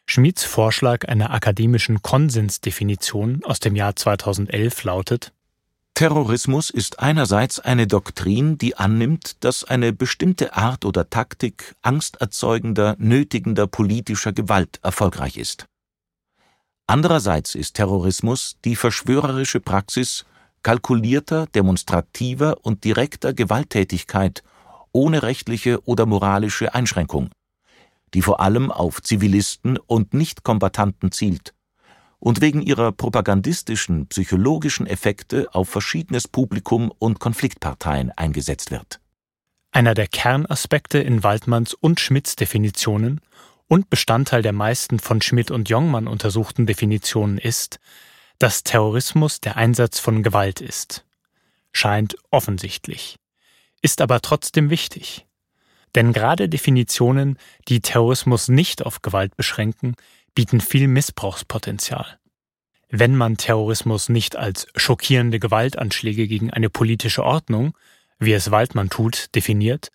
Schmids 0.06 0.44
Vorschlag 0.44 1.06
einer 1.06 1.32
akademischen 1.32 2.00
Konsensdefinition 2.00 3.44
aus 3.44 3.60
dem 3.60 3.76
Jahr 3.76 3.94
2011 3.94 4.84
lautet 4.84 5.32
Terrorismus 5.98 6.70
ist 6.70 7.00
einerseits 7.00 7.58
eine 7.58 7.88
Doktrin, 7.88 8.56
die 8.56 8.76
annimmt, 8.76 9.42
dass 9.42 9.64
eine 9.64 9.92
bestimmte 9.92 10.54
Art 10.56 10.84
oder 10.84 11.10
Taktik 11.10 11.74
angsterzeugender, 11.82 12.94
nötigender 13.00 13.66
politischer 13.66 14.32
Gewalt 14.32 14.78
erfolgreich 14.84 15.36
ist. 15.36 15.66
Andererseits 16.86 17.56
ist 17.56 17.74
Terrorismus 17.74 18.58
die 18.64 18.76
verschwörerische 18.76 19.58
Praxis 19.58 20.24
kalkulierter, 20.62 21.46
demonstrativer 21.46 22.56
und 22.62 22.84
direkter 22.84 23.32
Gewalttätigkeit 23.34 24.42
ohne 24.92 25.22
rechtliche 25.22 25.82
oder 25.86 26.06
moralische 26.06 26.74
Einschränkung, 26.74 27.30
die 28.14 28.22
vor 28.22 28.40
allem 28.40 28.70
auf 28.70 29.02
Zivilisten 29.02 29.78
und 29.78 30.14
Nichtkombattanten 30.14 31.12
zielt 31.12 31.54
und 32.18 32.40
wegen 32.40 32.62
ihrer 32.62 32.92
propagandistischen, 32.92 34.08
psychologischen 34.08 34.86
Effekte 34.86 35.48
auf 35.52 35.68
verschiedenes 35.68 36.26
Publikum 36.26 36.92
und 36.98 37.20
Konfliktparteien 37.20 38.10
eingesetzt 38.16 38.70
wird. 38.70 39.00
Einer 39.70 39.94
der 39.94 40.08
Kernaspekte 40.08 40.98
in 40.98 41.22
Waldmanns 41.22 41.74
und 41.74 42.00
Schmidts 42.00 42.36
Definitionen 42.36 43.20
und 43.68 43.90
Bestandteil 43.90 44.42
der 44.42 44.54
meisten 44.54 44.98
von 44.98 45.20
Schmidt 45.20 45.50
und 45.50 45.68
Jongmann 45.68 46.08
untersuchten 46.08 46.66
Definitionen 46.66 47.38
ist, 47.38 47.78
dass 48.38 48.62
Terrorismus 48.62 49.40
der 49.40 49.56
Einsatz 49.56 49.98
von 49.98 50.22
Gewalt 50.22 50.60
ist. 50.60 51.04
Scheint 51.72 52.16
offensichtlich. 52.30 53.16
Ist 53.82 54.00
aber 54.00 54.20
trotzdem 54.20 54.70
wichtig. 54.70 55.26
Denn 55.94 56.12
gerade 56.12 56.48
Definitionen, 56.48 57.38
die 57.68 57.80
Terrorismus 57.80 58.48
nicht 58.48 58.84
auf 58.84 59.02
Gewalt 59.02 59.36
beschränken, 59.36 59.94
bieten 60.34 60.60
viel 60.60 60.88
Missbrauchspotenzial. 60.88 62.18
Wenn 62.90 63.16
man 63.16 63.36
Terrorismus 63.36 64.08
nicht 64.08 64.36
als 64.36 64.66
schockierende 64.76 65.38
Gewaltanschläge 65.38 66.26
gegen 66.26 66.50
eine 66.50 66.70
politische 66.70 67.24
Ordnung, 67.24 67.76
wie 68.18 68.32
es 68.32 68.50
Waldmann 68.50 68.90
tut, 68.90 69.34
definiert, 69.34 69.90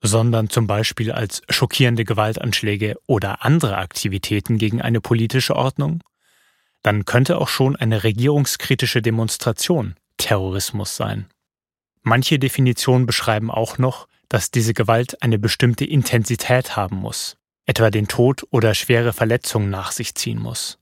sondern 0.00 0.50
zum 0.50 0.66
Beispiel 0.66 1.12
als 1.12 1.42
schockierende 1.48 2.04
Gewaltanschläge 2.04 2.96
oder 3.06 3.44
andere 3.44 3.76
Aktivitäten 3.76 4.58
gegen 4.58 4.82
eine 4.82 5.00
politische 5.00 5.54
Ordnung, 5.54 6.02
dann 6.82 7.04
könnte 7.04 7.38
auch 7.38 7.48
schon 7.48 7.76
eine 7.76 8.04
regierungskritische 8.04 9.02
Demonstration 9.02 9.94
Terrorismus 10.16 10.96
sein. 10.96 11.26
Manche 12.02 12.38
Definitionen 12.38 13.06
beschreiben 13.06 13.50
auch 13.50 13.78
noch, 13.78 14.08
dass 14.28 14.50
diese 14.50 14.74
Gewalt 14.74 15.22
eine 15.22 15.38
bestimmte 15.38 15.84
Intensität 15.84 16.76
haben 16.76 16.96
muss, 16.96 17.36
etwa 17.66 17.90
den 17.90 18.08
Tod 18.08 18.46
oder 18.50 18.74
schwere 18.74 19.12
Verletzungen 19.12 19.70
nach 19.70 19.92
sich 19.92 20.14
ziehen 20.14 20.38
muss. 20.38 20.78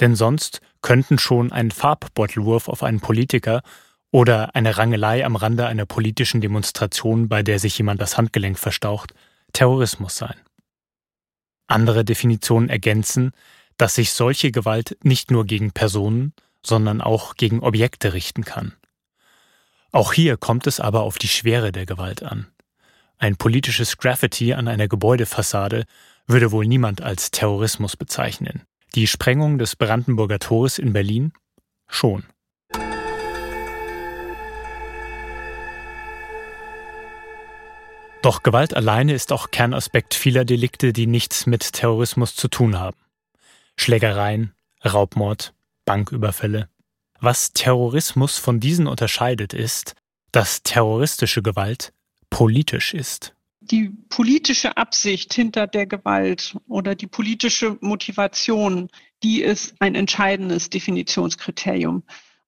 Denn 0.00 0.16
sonst 0.16 0.60
könnten 0.82 1.18
schon 1.18 1.52
ein 1.52 1.70
Farbbeutelwurf 1.70 2.68
auf 2.68 2.82
einen 2.82 3.00
Politiker 3.00 3.62
oder 4.10 4.54
eine 4.54 4.76
Rangelei 4.76 5.24
am 5.24 5.36
Rande 5.36 5.66
einer 5.66 5.86
politischen 5.86 6.40
Demonstration, 6.40 7.28
bei 7.28 7.42
der 7.42 7.58
sich 7.58 7.76
jemand 7.78 8.00
das 8.00 8.16
Handgelenk 8.16 8.58
verstaucht, 8.58 9.14
Terrorismus 9.52 10.16
sein. 10.16 10.36
Andere 11.66 12.04
Definitionen 12.04 12.68
ergänzen, 12.68 13.32
dass 13.76 13.94
sich 13.94 14.12
solche 14.12 14.50
Gewalt 14.52 14.96
nicht 15.02 15.30
nur 15.30 15.44
gegen 15.44 15.72
Personen, 15.72 16.32
sondern 16.64 17.00
auch 17.00 17.34
gegen 17.34 17.60
Objekte 17.60 18.12
richten 18.12 18.44
kann. 18.44 18.74
Auch 19.92 20.12
hier 20.12 20.36
kommt 20.36 20.66
es 20.66 20.80
aber 20.80 21.02
auf 21.02 21.18
die 21.18 21.28
Schwere 21.28 21.70
der 21.70 21.86
Gewalt 21.86 22.22
an. 22.22 22.48
Ein 23.18 23.36
politisches 23.36 23.96
Graffiti 23.96 24.52
an 24.54 24.66
einer 24.66 24.88
Gebäudefassade 24.88 25.84
würde 26.26 26.50
wohl 26.52 26.66
niemand 26.66 27.00
als 27.00 27.30
Terrorismus 27.30 27.96
bezeichnen. 27.96 28.62
Die 28.94 29.06
Sprengung 29.06 29.58
des 29.58 29.76
Brandenburger 29.76 30.38
Tores 30.38 30.78
in 30.78 30.92
Berlin 30.92 31.32
schon. 31.86 32.24
Doch 38.22 38.42
Gewalt 38.42 38.74
alleine 38.74 39.12
ist 39.12 39.32
auch 39.32 39.50
Kernaspekt 39.50 40.14
vieler 40.14 40.46
Delikte, 40.46 40.94
die 40.94 41.06
nichts 41.06 41.46
mit 41.46 41.74
Terrorismus 41.74 42.34
zu 42.34 42.48
tun 42.48 42.78
haben. 42.80 42.96
Schlägereien, 43.78 44.54
Raubmord, 44.84 45.54
Banküberfälle. 45.84 46.68
Was 47.20 47.52
Terrorismus 47.52 48.38
von 48.38 48.60
diesen 48.60 48.86
unterscheidet, 48.86 49.52
ist, 49.54 49.94
dass 50.32 50.62
terroristische 50.62 51.42
Gewalt 51.42 51.92
politisch 52.28 52.92
ist. 52.94 53.34
Die 53.60 53.90
politische 54.10 54.76
Absicht 54.76 55.32
hinter 55.32 55.66
der 55.66 55.86
Gewalt 55.86 56.56
oder 56.68 56.94
die 56.94 57.06
politische 57.06 57.78
Motivation, 57.80 58.88
die 59.22 59.40
ist 59.40 59.74
ein 59.78 59.94
entscheidendes 59.94 60.68
Definitionskriterium. 60.68 62.02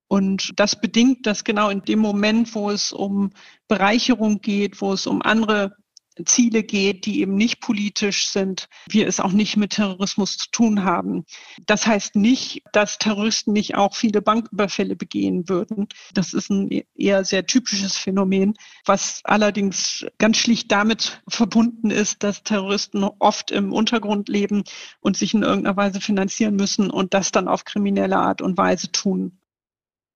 Und 0.08 0.52
das 0.56 0.80
bedingt, 0.80 1.26
dass 1.26 1.44
genau 1.44 1.70
in 1.70 1.82
dem 1.82 2.00
Moment, 2.00 2.54
wo 2.54 2.70
es 2.70 2.92
um 2.92 3.30
Bereicherung 3.66 4.40
geht, 4.40 4.80
wo 4.80 4.92
es 4.92 5.06
um 5.06 5.22
andere 5.22 5.76
Ziele 6.24 6.62
geht, 6.62 7.04
die 7.06 7.20
eben 7.20 7.34
nicht 7.34 7.60
politisch 7.60 8.28
sind, 8.28 8.68
wir 8.88 9.06
es 9.06 9.20
auch 9.20 9.32
nicht 9.32 9.56
mit 9.56 9.72
Terrorismus 9.72 10.38
zu 10.38 10.50
tun 10.50 10.84
haben. 10.84 11.24
Das 11.66 11.86
heißt 11.86 12.16
nicht, 12.16 12.62
dass 12.72 12.98
Terroristen 12.98 13.52
nicht 13.52 13.74
auch 13.74 13.94
viele 13.94 14.22
Banküberfälle 14.22 14.96
begehen 14.96 15.48
würden. 15.48 15.88
Das 16.14 16.32
ist 16.32 16.50
ein 16.50 16.84
eher 16.94 17.24
sehr 17.24 17.46
typisches 17.46 17.96
Phänomen, 17.96 18.54
was 18.84 19.20
allerdings 19.24 20.06
ganz 20.18 20.38
schlicht 20.38 20.72
damit 20.72 21.22
verbunden 21.28 21.90
ist, 21.90 22.22
dass 22.22 22.42
Terroristen 22.42 23.04
oft 23.04 23.50
im 23.50 23.72
Untergrund 23.72 24.28
leben 24.28 24.64
und 25.00 25.16
sich 25.16 25.34
in 25.34 25.42
irgendeiner 25.42 25.76
Weise 25.76 26.00
finanzieren 26.00 26.56
müssen 26.56 26.90
und 26.90 27.14
das 27.14 27.32
dann 27.32 27.48
auf 27.48 27.64
kriminelle 27.64 28.16
Art 28.16 28.40
und 28.40 28.56
Weise 28.56 28.90
tun. 28.90 29.38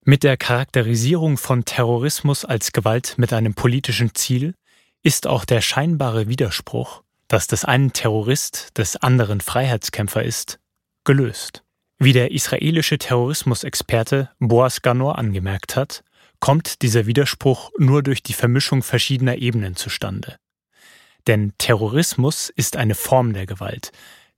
Mit 0.03 0.23
der 0.23 0.39
Charakterisierung 0.39 1.37
von 1.37 1.67
Terrorismus 1.67 2.47
als 2.47 2.73
Gewalt 2.73 3.17
mit 3.19 3.35
einem 3.35 3.53
politischen 3.53 4.15
Ziel 4.15 4.55
ist 5.03 5.27
auch 5.27 5.45
der 5.45 5.61
scheinbare 5.61 6.29
Widerspruch, 6.29 7.03
dass 7.29 7.47
des 7.47 7.65
einen 7.65 7.93
Terrorist 7.93 8.77
des 8.77 8.97
anderen 8.97 9.41
Freiheitskämpfer 9.41 10.23
ist, 10.23 10.59
gelöst. 11.05 11.63
Wie 11.99 12.13
der 12.13 12.33
israelische 12.33 12.99
Terrorismusexperte 12.99 14.31
Boaz 14.39 14.83
Ganor 14.83 15.19
angemerkt 15.19 15.77
hat, 15.77 16.03
kommt 16.41 16.83
dieser 16.83 17.07
Widerspruch 17.07 17.71
nur 17.79 18.03
durch 18.03 18.23
die 18.23 18.33
Vermischung 18.33 18.83
verschiedener 18.83 19.37
Ebenen 19.37 19.77
zustande. 19.77 20.37
Denn 21.27 21.53
Terrorismus 21.59 22.49
ist 22.49 22.77
eine 22.77 22.95
Form 22.95 23.35
der 23.35 23.47
Gewalt, 23.47 23.93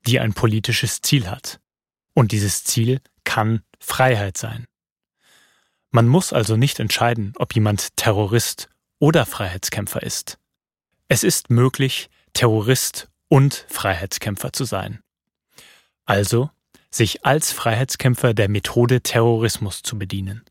die 0.07 0.19
ein 0.19 0.35
politisches 0.35 1.01
Ziel 1.01 1.31
hat. 1.31 1.61
Und 2.15 2.33
dieses 2.33 2.65
Ziel 2.65 3.01
kann 3.25 3.63
Freiheit 3.79 4.37
sein. 4.37 4.67
Man 5.93 6.09
muss 6.09 6.33
also 6.33 6.57
nicht 6.57 6.81
entscheiden, 6.81 7.33
ob 7.37 7.55
jemand 7.55 7.97
Terrorist 7.97 8.69
oder 8.99 9.25
Freiheitskämpfer 9.25 10.03
ist. 10.03 10.39
Es 11.15 11.25
ist 11.25 11.51
möglich, 11.51 12.09
Terrorist 12.33 13.11
und 13.29 13.67
Freiheitskämpfer 13.69 14.55
zu 14.55 14.65
sein. 14.65 15.01
Also 16.07 16.49
sich 16.91 17.27
als 17.27 17.53
Freiheitskämpfer 17.53 18.33
der 18.33 18.49
Methode 18.49 19.03
Terrorismus 19.03 19.83
zu 19.83 19.99
bedienen. 19.99 20.43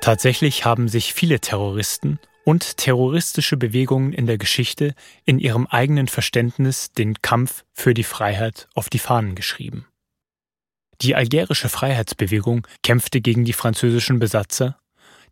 Tatsächlich 0.00 0.64
haben 0.64 0.88
sich 0.88 1.12
viele 1.12 1.40
Terroristen 1.40 2.18
und 2.46 2.78
terroristische 2.78 3.58
Bewegungen 3.58 4.14
in 4.14 4.24
der 4.24 4.38
Geschichte 4.38 4.94
in 5.26 5.38
ihrem 5.38 5.66
eigenen 5.66 6.08
Verständnis 6.08 6.92
den 6.92 7.20
Kampf 7.20 7.66
für 7.74 7.92
die 7.92 8.04
Freiheit 8.04 8.68
auf 8.74 8.88
die 8.88 9.00
Fahnen 9.00 9.34
geschrieben. 9.34 9.86
Die 11.02 11.16
algerische 11.16 11.68
Freiheitsbewegung 11.68 12.66
kämpfte 12.84 13.20
gegen 13.20 13.44
die 13.44 13.52
französischen 13.52 14.20
Besatzer, 14.20 14.78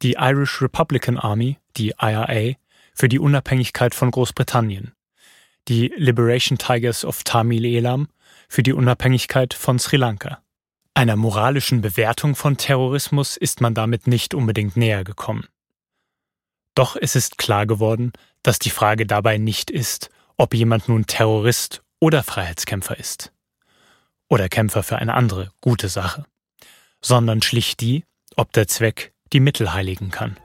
die 0.03 0.15
Irish 0.19 0.61
Republican 0.61 1.17
Army, 1.17 1.59
die 1.77 1.95
IRA, 2.00 2.57
für 2.93 3.09
die 3.09 3.21
Unabhängigkeit 3.21 3.95
von 3.95 4.11
Großbritannien, 4.11 4.93
die 5.69 5.93
Liberation 5.97 6.59
Tigers 6.59 7.05
of 7.05 7.23
Tamil 7.23 7.65
Elam 7.65 8.09
für 8.49 8.65
die 8.65 8.73
Unabhängigkeit 8.73 9.55
von 9.55 9.79
Sri 9.79 9.97
Lanka. 9.97 10.43
Einer 10.95 11.15
moralischen 11.15 11.83
Bewertung 11.83 12.35
von 12.35 12.57
Terrorismus 12.57 13.37
ist 13.37 13.61
man 13.61 13.73
damit 13.73 14.09
nicht 14.09 14.35
unbedingt 14.35 14.77
näher 14.77 15.05
gekommen. 15.05 15.47
Doch 16.75 16.97
es 17.00 17.15
ist 17.15 17.39
klar 17.39 17.67
geworden, 17.67 18.12
dass 18.43 18.59
die 18.59 18.71
Frage 18.71 19.07
dabei 19.07 19.39
nicht 19.39 19.71
ist, 19.71 20.11
ob 20.37 20.53
jemand 20.53 20.89
nun 20.89 21.07
Terrorist 21.07 21.83
oder 22.00 22.25
Freiheitskämpfer 22.25 22.99
ist. 22.99 23.33
Oder 24.30 24.49
Kämpfer 24.49 24.84
für 24.84 24.96
eine 24.96 25.14
andere, 25.14 25.50
gute 25.60 25.88
Sache. 25.88 26.25
Sondern 27.02 27.42
schlicht 27.42 27.80
die, 27.80 28.04
ob 28.37 28.52
der 28.52 28.68
Zweck 28.68 29.12
die 29.32 29.40
Mittel 29.40 29.75
heiligen 29.75 30.10
kann. 30.10 30.37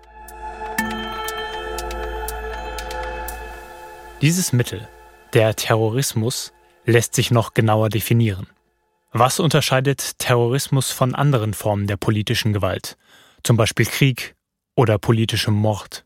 Dieses 4.22 4.54
Mittel, 4.54 4.88
der 5.34 5.56
Terrorismus, 5.56 6.52
lässt 6.86 7.14
sich 7.14 7.30
noch 7.30 7.54
genauer 7.54 7.90
definieren. 7.90 8.48
Was 9.12 9.40
unterscheidet 9.40 10.18
Terrorismus 10.18 10.92
von 10.92 11.14
anderen 11.14 11.54
Formen 11.54 11.86
der 11.86 11.98
politischen 11.98 12.54
Gewalt, 12.54 12.98
zum 13.44 13.56
Beispiel 13.56 13.86
Krieg 13.86 14.36
oder 14.76 14.98
politischem 14.98 15.54
Mord? 15.54 16.06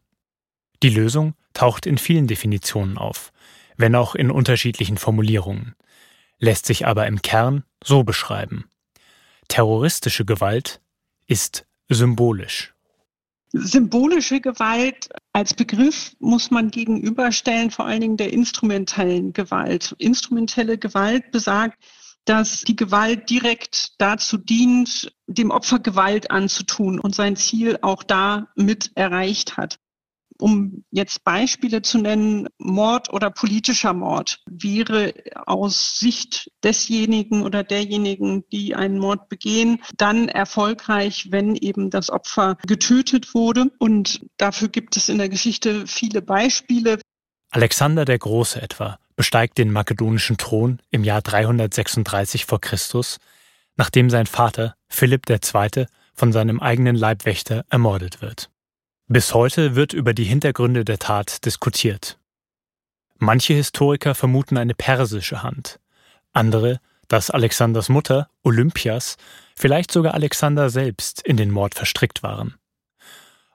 Die 0.84 0.90
Lösung 0.90 1.34
taucht 1.54 1.86
in 1.86 1.98
vielen 1.98 2.28
Definitionen 2.28 2.98
auf, 2.98 3.32
wenn 3.78 3.96
auch 3.96 4.16
in 4.16 4.32
unterschiedlichen 4.32 4.98
Formulierungen, 4.98 5.76
lässt 6.40 6.66
sich 6.66 6.88
aber 6.88 7.08
im 7.08 7.22
Kern 7.22 7.64
so 7.84 8.04
beschreiben. 8.04 8.70
Terroristische 9.48 10.26
Gewalt 10.26 10.82
ist 11.28 11.66
symbolisch. 11.90 12.74
Symbolische 13.52 14.42
Gewalt 14.42 15.10
als 15.34 15.56
Begriff 15.56 16.16
muss 16.20 16.52
man 16.52 16.70
gegenüberstellen, 16.70 17.72
vor 17.72 17.86
allen 17.86 18.02
Dingen 18.02 18.18
der 18.18 18.32
instrumentellen 18.32 19.34
Gewalt. 19.34 19.96
Instrumentelle 19.98 20.78
Gewalt 20.78 21.32
besagt, 21.32 21.84
dass 22.26 22.62
die 22.62 22.76
Gewalt 22.76 23.30
direkt 23.30 23.94
dazu 23.98 24.38
dient, 24.38 25.12
dem 25.26 25.50
Opfer 25.50 25.80
Gewalt 25.80 26.30
anzutun 26.30 27.00
und 27.00 27.16
sein 27.16 27.36
Ziel 27.36 27.80
auch 27.82 28.04
damit 28.04 28.92
erreicht 28.94 29.58
hat 29.58 29.80
um 30.40 30.84
jetzt 30.90 31.24
Beispiele 31.24 31.82
zu 31.82 31.98
nennen, 32.00 32.48
Mord 32.58 33.12
oder 33.12 33.30
politischer 33.30 33.94
Mord 33.94 34.42
wäre 34.50 35.14
aus 35.46 36.00
Sicht 36.00 36.52
desjenigen 36.64 37.44
oder 37.44 37.64
derjenigen, 37.64 38.44
die 38.52 38.76
einen 38.76 39.00
Mord 39.00 39.30
begehen, 39.30 39.82
dann 39.98 40.30
erfolgreich, 40.30 41.28
wenn 41.32 41.56
eben 41.56 41.90
das 41.90 42.10
Opfer 42.10 42.58
getötet 42.66 43.34
wurde. 43.34 43.72
Und 43.80 44.22
dafür 44.38 44.70
gibt 44.70 44.96
es 44.98 45.10
in 45.10 45.18
der 45.18 45.30
Geschichte 45.30 45.86
viele 45.88 46.22
Beispiele. 46.22 47.00
Alexander 47.52 48.06
der 48.06 48.20
Große 48.20 48.62
etwa 48.62 49.00
besteigt 49.16 49.58
den 49.58 49.72
makedonischen 49.72 50.38
Thron 50.38 50.82
im 50.92 51.04
Jahr 51.04 51.22
336 51.22 52.46
vor 52.46 52.62
Christus, 52.62 53.18
nachdem 53.76 54.10
sein 54.10 54.28
Vater 54.28 54.76
Philipp 54.88 55.30
II. 55.30 55.86
von 56.14 56.32
seinem 56.32 56.62
eigenen 56.62 56.96
Leibwächter 56.96 57.66
ermordet 57.70 58.22
wird. 58.22 58.50
Bis 59.12 59.34
heute 59.34 59.74
wird 59.74 59.94
über 59.94 60.14
die 60.14 60.24
Hintergründe 60.24 60.86
der 60.86 61.00
Tat 61.00 61.44
diskutiert. 61.44 62.20
Manche 63.18 63.56
Historiker 63.56 64.14
vermuten 64.14 64.56
eine 64.56 64.76
persische 64.76 65.42
Hand, 65.42 65.80
andere, 66.32 66.80
dass 67.08 67.32
Alexanders 67.32 67.90
Mutter, 67.90 68.30
Olympias, 68.44 69.18
vielleicht 69.56 69.92
sogar 69.92 70.14
Alexander 70.14 70.70
selbst 70.70 71.24
in 71.24 71.38
den 71.38 71.50
Mord 71.50 71.74
verstrickt 71.74 72.22
waren. 72.22 72.60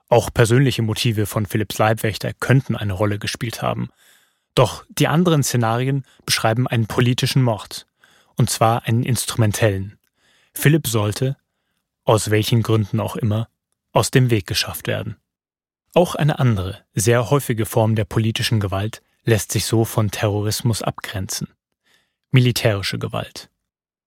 Auch 0.09 0.29
persönliche 0.33 0.81
Motive 0.81 1.25
von 1.25 1.45
Philipps 1.45 1.77
Leibwächter 1.77 2.33
könnten 2.33 2.75
eine 2.75 2.91
Rolle 2.91 3.17
gespielt 3.17 3.61
haben. 3.61 3.91
Doch 4.55 4.83
die 4.89 5.07
anderen 5.07 5.41
Szenarien 5.41 6.03
beschreiben 6.25 6.67
einen 6.67 6.87
politischen 6.87 7.41
Mord, 7.41 7.87
und 8.35 8.49
zwar 8.49 8.83
einen 8.83 9.03
instrumentellen. 9.03 9.97
Philipp 10.51 10.87
sollte, 10.87 11.37
aus 12.03 12.29
welchen 12.29 12.61
Gründen 12.61 12.99
auch 12.99 13.15
immer, 13.15 13.47
aus 13.93 14.11
dem 14.11 14.29
Weg 14.29 14.47
geschafft 14.47 14.87
werden. 14.87 15.15
Auch 15.95 16.13
eine 16.15 16.39
andere, 16.39 16.83
sehr 16.93 17.29
häufige 17.29 17.65
Form 17.65 17.95
der 17.95 18.03
politischen 18.03 18.59
Gewalt 18.59 19.01
lässt 19.23 19.53
sich 19.53 19.65
so 19.65 19.85
von 19.85 20.11
Terrorismus 20.11 20.81
abgrenzen. 20.81 21.47
Militärische 22.31 22.99
Gewalt. 22.99 23.49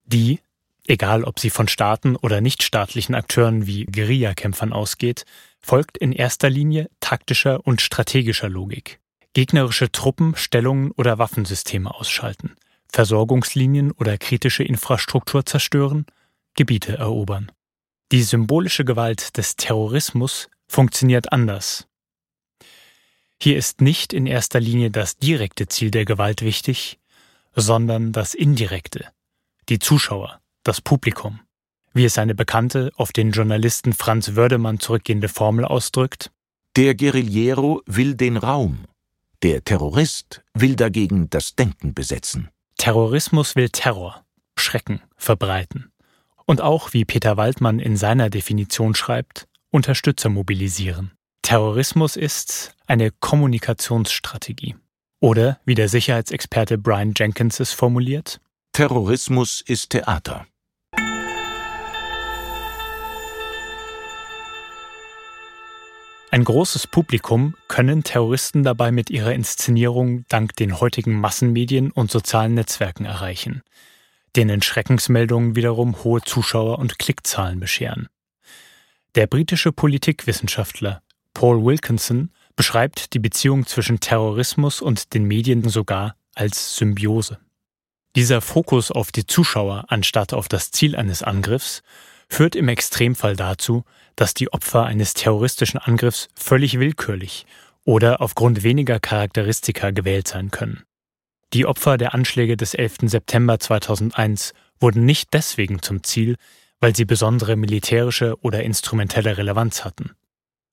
Die, 0.03 0.39
egal 0.85 1.23
ob 1.23 1.39
sie 1.39 1.49
von 1.49 1.67
Staaten 1.67 2.15
oder 2.15 2.41
nichtstaatlichen 2.41 3.15
Akteuren 3.15 3.65
wie 3.65 3.85
Guerillakämpfern 3.85 4.71
ausgeht, 4.71 5.25
folgt 5.59 5.97
in 5.97 6.11
erster 6.11 6.51
Linie 6.51 6.91
taktischer 6.99 7.65
und 7.65 7.81
strategischer 7.81 8.49
Logik. 8.49 8.99
Gegnerische 9.33 9.91
Truppen, 9.91 10.35
Stellungen 10.35 10.91
oder 10.91 11.17
Waffensysteme 11.17 11.91
ausschalten, 11.91 12.55
Versorgungslinien 12.87 13.93
oder 13.93 14.19
kritische 14.19 14.63
Infrastruktur 14.63 15.43
zerstören, 15.43 16.05
Gebiete 16.53 16.99
erobern. 16.99 17.51
Die 18.11 18.21
symbolische 18.21 18.85
Gewalt 18.85 19.37
des 19.37 19.55
Terrorismus 19.55 20.49
funktioniert 20.69 21.33
anders. 21.33 21.87
Hier 23.41 23.57
ist 23.57 23.81
nicht 23.81 24.13
in 24.13 24.25
erster 24.25 24.59
Linie 24.59 24.91
das 24.91 25.17
direkte 25.17 25.67
Ziel 25.67 25.91
der 25.91 26.05
Gewalt 26.05 26.41
wichtig, 26.41 26.99
sondern 27.55 28.11
das 28.11 28.33
indirekte, 28.33 29.07
die 29.67 29.79
Zuschauer, 29.79 30.39
das 30.63 30.79
Publikum. 30.79 31.41
Wie 31.93 32.05
es 32.05 32.17
eine 32.17 32.35
bekannte, 32.35 32.91
auf 32.95 33.11
den 33.11 33.31
Journalisten 33.31 33.93
Franz 33.93 34.35
Wördemann 34.35 34.79
zurückgehende 34.79 35.27
Formel 35.27 35.65
ausdrückt. 35.65 36.31
Der 36.75 36.95
Guerillero 36.95 37.81
will 37.87 38.13
den 38.15 38.37
Raum, 38.37 38.85
der 39.41 39.63
Terrorist 39.63 40.43
will 40.53 40.75
dagegen 40.75 41.29
das 41.29 41.55
Denken 41.55 41.93
besetzen. 41.93 42.49
Terrorismus 42.77 43.55
will 43.55 43.69
Terror, 43.69 44.23
Schrecken 44.57 45.01
verbreiten. 45.17 45.91
Und 46.45 46.61
auch, 46.61 46.93
wie 46.93 47.05
Peter 47.05 47.37
Waldmann 47.37 47.79
in 47.79 47.97
seiner 47.97 48.29
Definition 48.29 48.95
schreibt, 48.95 49.48
Unterstützer 49.71 50.29
mobilisieren. 50.29 51.11
Terrorismus 51.43 52.15
ist 52.15 52.75
eine 52.87 53.11
Kommunikationsstrategie. 53.11 54.75
Oder, 55.19 55.59
wie 55.63 55.75
der 55.75 55.89
Sicherheitsexperte 55.89 56.79
Brian 56.79 57.13
Jenkins 57.15 57.59
es 57.59 57.71
formuliert, 57.71 58.41
Terrorismus 58.71 59.61
ist 59.61 59.91
Theater. 59.91 60.47
Ein 66.31 66.43
großes 66.43 66.87
Publikum 66.87 67.55
können 67.67 68.03
Terroristen 68.03 68.63
dabei 68.63 68.91
mit 68.91 69.11
ihrer 69.11 69.33
Inszenierung 69.33 70.25
dank 70.29 70.55
den 70.55 70.79
heutigen 70.79 71.19
Massenmedien 71.19 71.91
und 71.91 72.09
sozialen 72.09 72.55
Netzwerken 72.55 73.05
erreichen, 73.05 73.61
denen 74.35 74.63
Schreckensmeldungen 74.63 75.55
wiederum 75.55 76.03
hohe 76.03 76.21
Zuschauer- 76.21 76.79
und 76.79 76.97
Klickzahlen 76.97 77.59
bescheren. 77.59 78.09
Der 79.15 79.25
britische 79.25 79.71
Politikwissenschaftler 79.71 81.01
Paul 81.33 81.63
Wilkinson 81.63 82.31
beschreibt 82.55 83.13
die 83.13 83.19
Beziehung 83.19 83.65
zwischen 83.65 83.99
Terrorismus 83.99 84.81
und 84.81 85.15
den 85.15 85.23
Medien 85.23 85.67
sogar 85.67 86.15
als 86.35 86.75
Symbiose. 86.75 87.39
Dieser 88.15 88.41
Fokus 88.41 88.91
auf 88.91 89.11
die 89.11 89.25
Zuschauer 89.25 89.85
anstatt 89.87 90.33
auf 90.33 90.47
das 90.47 90.69
Ziel 90.69 90.95
eines 90.95 91.23
Angriffs 91.23 91.81
führt 92.27 92.55
im 92.55 92.67
Extremfall 92.67 93.35
dazu, 93.35 93.83
dass 94.15 94.35
die 94.35 94.53
Opfer 94.53 94.85
eines 94.85 95.15
terroristischen 95.15 95.79
Angriffs 95.79 96.27
völlig 96.35 96.79
willkürlich 96.79 97.47
oder 97.85 98.21
aufgrund 98.21 98.61
weniger 98.61 98.99
Charakteristika 98.99 99.89
gewählt 99.89 100.27
sein 100.27 100.51
können. 100.51 100.83
Die 101.53 101.65
Opfer 101.65 101.97
der 101.97 102.13
Anschläge 102.13 102.57
des 102.57 102.75
11. 102.75 102.97
September 103.03 103.59
2001 103.59 104.53
wurden 104.79 105.05
nicht 105.05 105.33
deswegen 105.33 105.81
zum 105.81 106.03
Ziel, 106.03 106.35
weil 106.79 106.95
sie 106.95 107.05
besondere 107.05 107.55
militärische 107.55 108.39
oder 108.41 108.63
instrumentelle 108.63 109.37
Relevanz 109.37 109.83
hatten. 109.83 110.11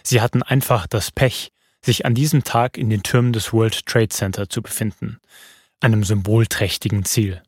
Sie 0.02 0.20
hatten 0.20 0.42
einfach 0.42 0.86
das 0.86 1.10
Pech, 1.10 1.52
sich 1.82 2.06
an 2.06 2.14
diesem 2.14 2.44
Tag 2.44 2.78
in 2.78 2.90
den 2.90 3.02
Türmen 3.02 3.32
des 3.32 3.52
World 3.52 3.86
Trade 3.86 4.08
Center 4.08 4.48
zu 4.48 4.62
befinden, 4.62 5.18
einem 5.80 6.04
symbolträchtigen 6.04 7.04
Ziel. 7.04 7.42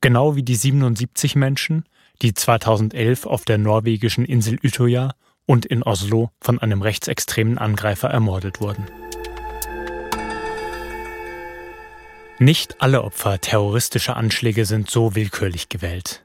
Genau 0.00 0.36
wie 0.36 0.42
die 0.42 0.54
77 0.54 1.34
Menschen, 1.34 1.84
die 2.22 2.34
2011 2.34 3.26
auf 3.26 3.44
der 3.44 3.58
norwegischen 3.58 4.24
Insel 4.24 4.58
Utøya 4.62 5.14
und 5.46 5.66
in 5.66 5.82
Oslo 5.82 6.30
von 6.40 6.58
einem 6.58 6.82
rechtsextremen 6.82 7.58
Angreifer 7.58 8.08
ermordet 8.08 8.60
wurden. 8.60 8.86
Nicht 12.38 12.80
alle 12.82 13.02
Opfer 13.02 13.40
terroristischer 13.40 14.16
Anschläge 14.16 14.64
sind 14.64 14.90
so 14.90 15.14
willkürlich 15.14 15.68
gewählt. 15.68 16.23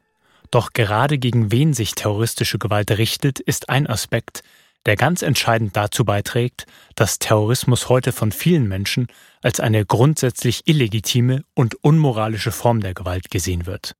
Doch 0.51 0.73
gerade 0.73 1.17
gegen 1.17 1.51
wen 1.51 1.73
sich 1.73 1.93
terroristische 1.93 2.57
Gewalt 2.57 2.91
richtet, 2.91 3.39
ist 3.39 3.69
ein 3.69 3.87
Aspekt, 3.87 4.41
der 4.85 4.95
ganz 4.95 5.21
entscheidend 5.21 5.75
dazu 5.75 6.05
beiträgt, 6.05 6.65
dass 6.95 7.19
Terrorismus 7.19 7.89
heute 7.89 8.11
von 8.11 8.31
vielen 8.31 8.67
Menschen 8.67 9.07
als 9.41 9.59
eine 9.59 9.85
grundsätzlich 9.85 10.61
illegitime 10.65 11.43
und 11.53 11.75
unmoralische 11.83 12.51
Form 12.51 12.79
der 12.81 12.93
Gewalt 12.93 13.29
gesehen 13.29 13.65
wird. 13.65 13.95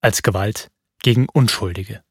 Als 0.00 0.22
Gewalt 0.22 0.70
gegen 1.02 1.28
Unschuldige. 1.28 2.02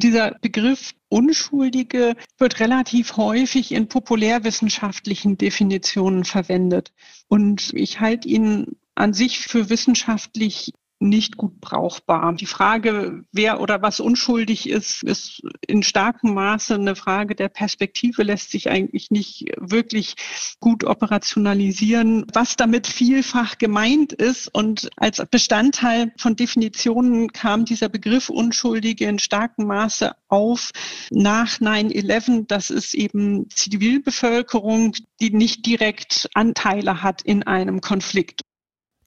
Dieser 0.00 0.36
Begriff 0.40 0.92
Unschuldige 1.08 2.14
wird 2.36 2.60
relativ 2.60 3.16
häufig 3.16 3.72
in 3.72 3.88
populärwissenschaftlichen 3.88 5.38
Definitionen 5.38 6.24
verwendet. 6.24 6.92
Und 7.26 7.72
ich 7.74 7.98
halte 7.98 8.28
ihn 8.28 8.76
an 8.94 9.12
sich 9.12 9.38
für 9.40 9.70
wissenschaftlich 9.70 10.72
nicht 11.00 11.36
gut 11.36 11.60
brauchbar. 11.60 12.32
Die 12.34 12.46
Frage, 12.46 13.24
wer 13.32 13.60
oder 13.60 13.82
was 13.82 14.00
unschuldig 14.00 14.68
ist, 14.68 15.02
ist 15.02 15.42
in 15.66 15.82
starkem 15.82 16.34
Maße 16.34 16.74
eine 16.74 16.96
Frage 16.96 17.34
der 17.34 17.48
Perspektive, 17.48 18.22
lässt 18.22 18.50
sich 18.50 18.68
eigentlich 18.68 19.10
nicht 19.10 19.44
wirklich 19.56 20.14
gut 20.60 20.84
operationalisieren. 20.84 22.26
Was 22.32 22.56
damit 22.56 22.86
vielfach 22.86 23.58
gemeint 23.58 24.12
ist 24.12 24.48
und 24.48 24.90
als 24.96 25.22
Bestandteil 25.30 26.12
von 26.16 26.36
Definitionen 26.36 27.32
kam 27.32 27.64
dieser 27.64 27.88
Begriff 27.88 28.28
Unschuldige 28.28 29.06
in 29.06 29.18
starkem 29.18 29.66
Maße 29.66 30.12
auf 30.28 30.70
nach 31.10 31.60
9-11. 31.60 32.46
Das 32.48 32.70
ist 32.70 32.94
eben 32.94 33.48
Zivilbevölkerung, 33.50 34.94
die 35.20 35.30
nicht 35.30 35.64
direkt 35.66 36.28
Anteile 36.34 37.02
hat 37.02 37.22
in 37.22 37.44
einem 37.44 37.80
Konflikt. 37.80 38.42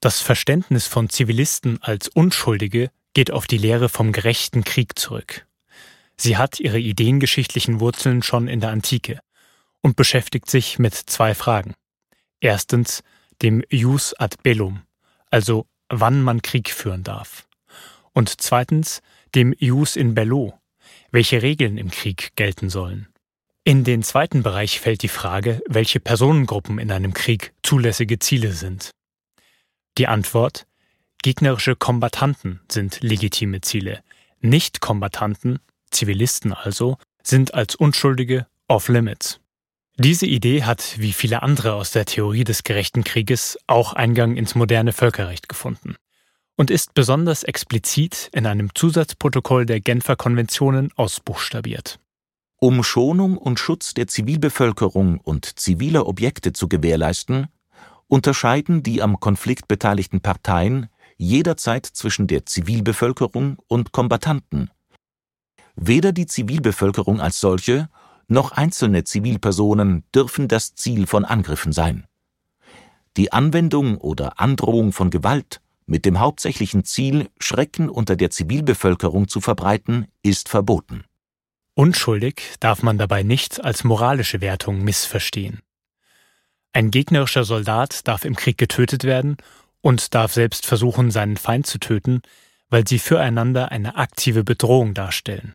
Das 0.01 0.19
Verständnis 0.19 0.87
von 0.87 1.09
Zivilisten 1.09 1.77
als 1.83 2.07
Unschuldige 2.07 2.89
geht 3.13 3.29
auf 3.29 3.45
die 3.45 3.59
Lehre 3.59 3.87
vom 3.87 4.11
gerechten 4.11 4.63
Krieg 4.63 4.97
zurück. 4.97 5.45
Sie 6.17 6.37
hat 6.37 6.59
ihre 6.59 6.79
ideengeschichtlichen 6.79 7.79
Wurzeln 7.79 8.23
schon 8.23 8.47
in 8.47 8.61
der 8.61 8.71
Antike 8.71 9.19
und 9.81 9.95
beschäftigt 9.95 10.49
sich 10.49 10.79
mit 10.79 10.95
zwei 10.95 11.35
Fragen. 11.35 11.75
Erstens 12.39 13.03
dem 13.43 13.63
Jus 13.69 14.15
ad 14.17 14.37
bellum, 14.41 14.81
also 15.29 15.67
wann 15.87 16.23
man 16.23 16.41
Krieg 16.41 16.71
führen 16.71 17.03
darf. 17.03 17.47
Und 18.13 18.41
zweitens 18.41 19.03
dem 19.35 19.53
Jus 19.59 19.95
in 19.95 20.15
bello, 20.15 20.59
welche 21.11 21.43
Regeln 21.43 21.77
im 21.77 21.91
Krieg 21.91 22.35
gelten 22.35 22.71
sollen. 22.71 23.07
In 23.63 23.83
den 23.83 24.01
zweiten 24.01 24.41
Bereich 24.41 24.79
fällt 24.79 25.03
die 25.03 25.09
Frage, 25.09 25.61
welche 25.67 25.99
Personengruppen 25.99 26.79
in 26.79 26.91
einem 26.91 27.13
Krieg 27.13 27.53
zulässige 27.61 28.17
Ziele 28.17 28.53
sind. 28.53 28.89
Die 29.97 30.07
Antwort 30.07 30.65
Gegnerische 31.23 31.75
Kombattanten 31.75 32.61
sind 32.71 33.01
legitime 33.01 33.61
Ziele. 33.61 34.01
Nicht-Kombattanten, 34.39 35.59
Zivilisten 35.91 36.51
also, 36.51 36.97
sind 37.21 37.53
als 37.53 37.75
Unschuldige 37.75 38.47
off-limits. 38.67 39.39
Diese 39.97 40.25
Idee 40.25 40.63
hat, 40.63 40.95
wie 40.97 41.13
viele 41.13 41.43
andere 41.43 41.73
aus 41.73 41.91
der 41.91 42.05
Theorie 42.05 42.43
des 42.43 42.63
gerechten 42.63 43.03
Krieges, 43.03 43.59
auch 43.67 43.93
Eingang 43.93 44.35
ins 44.35 44.55
moderne 44.55 44.93
Völkerrecht 44.93 45.47
gefunden 45.47 45.95
und 46.55 46.69
ist 46.69 46.93
besonders 46.93 47.43
explizit 47.43 48.29
in 48.33 48.45
einem 48.45 48.69
Zusatzprotokoll 48.75 49.65
der 49.65 49.79
Genfer 49.79 50.15
Konventionen 50.15 50.91
ausbuchstabiert. 50.95 51.99
Um 52.57 52.83
Schonung 52.83 53.37
und 53.37 53.59
Schutz 53.59 53.95
der 53.95 54.07
Zivilbevölkerung 54.07 55.19
und 55.19 55.59
ziviler 55.59 56.05
Objekte 56.07 56.53
zu 56.53 56.67
gewährleisten, 56.67 57.47
unterscheiden 58.11 58.83
die 58.83 59.01
am 59.01 59.21
Konflikt 59.21 59.69
beteiligten 59.69 60.19
Parteien 60.19 60.89
jederzeit 61.15 61.85
zwischen 61.85 62.27
der 62.27 62.45
Zivilbevölkerung 62.45 63.57
und 63.67 63.93
Kombattanten. 63.93 64.69
Weder 65.75 66.11
die 66.11 66.25
Zivilbevölkerung 66.25 67.21
als 67.21 67.39
solche 67.39 67.89
noch 68.27 68.51
einzelne 68.51 69.05
Zivilpersonen 69.05 70.03
dürfen 70.13 70.49
das 70.49 70.75
Ziel 70.75 71.07
von 71.07 71.23
Angriffen 71.23 71.71
sein. 71.71 72.05
Die 73.15 73.31
Anwendung 73.31 73.97
oder 73.97 74.41
Androhung 74.41 74.91
von 74.91 75.09
Gewalt 75.09 75.61
mit 75.85 76.03
dem 76.03 76.19
hauptsächlichen 76.19 76.83
Ziel, 76.83 77.29
Schrecken 77.39 77.89
unter 77.89 78.17
der 78.17 78.29
Zivilbevölkerung 78.29 79.29
zu 79.29 79.39
verbreiten, 79.39 80.07
ist 80.21 80.49
verboten. 80.49 81.05
Unschuldig 81.75 82.41
darf 82.59 82.83
man 82.83 82.97
dabei 82.97 83.23
nicht 83.23 83.63
als 83.63 83.85
moralische 83.85 84.41
Wertung 84.41 84.83
missverstehen. 84.83 85.61
Ein 86.73 86.91
gegnerischer 86.91 87.43
Soldat 87.43 88.07
darf 88.07 88.23
im 88.23 88.35
Krieg 88.35 88.57
getötet 88.57 89.03
werden 89.03 89.37
und 89.81 90.13
darf 90.13 90.33
selbst 90.33 90.65
versuchen, 90.65 91.11
seinen 91.11 91.37
Feind 91.37 91.67
zu 91.67 91.79
töten, 91.79 92.21
weil 92.69 92.87
sie 92.87 92.99
füreinander 92.99 93.71
eine 93.71 93.95
aktive 93.97 94.43
Bedrohung 94.43 94.93
darstellen. 94.93 95.53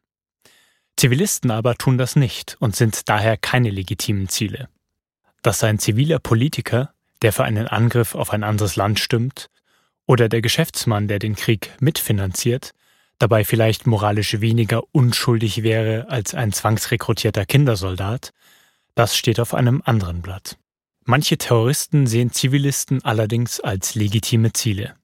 Zivilisten 0.96 1.50
aber 1.50 1.74
tun 1.76 1.98
das 1.98 2.16
nicht 2.16 2.57
und 2.61 2.76
sind 2.76 3.09
daher 3.09 3.37
keine 3.37 3.70
legitimen 3.70 4.29
Ziele. 4.29 4.68
Dass 5.42 5.64
ein 5.64 5.79
ziviler 5.79 6.18
Politiker, 6.18 6.92
der 7.22 7.33
für 7.33 7.44
einen 7.44 7.68
Angriff 7.68 8.14
auf 8.14 8.31
ein 8.33 8.44
anderes 8.44 8.76
Land 8.76 9.00
stimmt, 9.00 9.48
oder 10.07 10.29
der 10.29 10.40
Geschäftsmann, 10.40 11.09
der 11.09 11.18
den 11.18 11.35
Krieg 11.35 11.72
mitfinanziert, 11.81 12.72
dabei 13.18 13.44
vielleicht 13.44 13.87
moralisch 13.87 14.40
weniger 14.40 14.83
unschuldig 14.92 15.62
wäre 15.62 16.09
als 16.09 16.35
ein 16.35 16.52
zwangsrekrutierter 16.52 17.46
Kindersoldat, 17.46 18.33
das 18.94 19.16
steht 19.16 19.40
auf 19.40 19.55
einem 19.55 19.83
anderen 19.85 20.22
Blatt. 20.22 20.59
Manche 21.08 21.38
Terroristen 21.38 22.08
sehen 22.08 22.32
Zivilisten 22.32 23.04
allerdings 23.04 23.60
als 23.60 23.94
legitime 23.94 24.52
Ziele. 24.52 24.96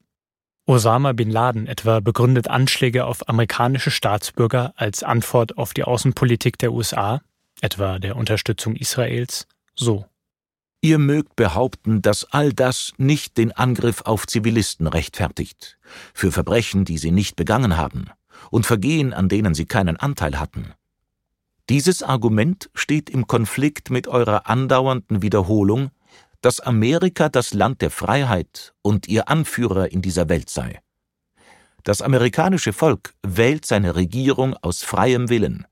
Osama 0.66 1.12
bin 1.12 1.30
Laden 1.30 1.68
etwa 1.68 2.00
begründet 2.00 2.48
Anschläge 2.48 3.04
auf 3.04 3.28
amerikanische 3.28 3.92
Staatsbürger 3.92 4.72
als 4.74 5.04
Antwort 5.04 5.58
auf 5.58 5.74
die 5.74 5.84
Außenpolitik 5.84 6.58
der 6.58 6.72
USA, 6.72 7.22
etwa 7.60 8.00
der 8.00 8.16
Unterstützung 8.16 8.74
Israels, 8.74 9.46
so. 9.76 10.04
Ihr 10.80 10.98
mögt 10.98 11.36
behaupten, 11.36 12.02
dass 12.02 12.24
all 12.32 12.52
das 12.52 12.92
nicht 12.96 13.38
den 13.38 13.52
Angriff 13.52 14.02
auf 14.02 14.26
Zivilisten 14.26 14.88
rechtfertigt, 14.88 15.78
für 16.14 16.32
Verbrechen, 16.32 16.84
die 16.84 16.98
sie 16.98 17.12
nicht 17.12 17.36
begangen 17.36 17.76
haben, 17.76 18.06
und 18.50 18.66
Vergehen, 18.66 19.12
an 19.12 19.28
denen 19.28 19.54
sie 19.54 19.66
keinen 19.66 19.96
Anteil 19.98 20.40
hatten. 20.40 20.72
Dieses 21.68 22.02
Argument 22.02 22.70
steht 22.74 23.08
im 23.08 23.26
Konflikt 23.26 23.90
mit 23.90 24.08
eurer 24.08 24.48
andauernden 24.48 25.22
Wiederholung, 25.22 25.90
dass 26.40 26.58
Amerika 26.58 27.28
das 27.28 27.54
Land 27.54 27.82
der 27.82 27.90
Freiheit 27.90 28.74
und 28.82 29.06
ihr 29.06 29.28
Anführer 29.28 29.92
in 29.92 30.02
dieser 30.02 30.28
Welt 30.28 30.50
sei. 30.50 30.80
Das 31.84 32.02
amerikanische 32.02 32.72
Volk 32.72 33.14
wählt 33.22 33.64
seine 33.64 33.94
Regierung 33.94 34.54
aus 34.54 34.82
freiem 34.82 35.28
Willen. 35.28 35.66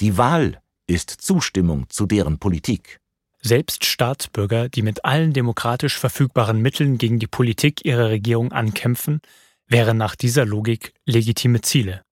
Die 0.00 0.18
Wahl 0.18 0.60
ist 0.86 1.10
Zustimmung 1.10 1.88
zu 1.88 2.06
deren 2.06 2.38
Politik. 2.38 3.00
Selbst 3.40 3.84
Staatsbürger, 3.84 4.68
die 4.68 4.82
mit 4.82 5.04
allen 5.04 5.32
demokratisch 5.32 5.98
verfügbaren 5.98 6.60
Mitteln 6.60 6.98
gegen 6.98 7.18
die 7.18 7.26
Politik 7.26 7.84
ihrer 7.84 8.10
Regierung 8.10 8.52
ankämpfen, 8.52 9.20
wären 9.66 9.96
nach 9.96 10.14
dieser 10.14 10.44
Logik 10.44 10.92
legitime 11.06 11.62
Ziele 11.62 12.02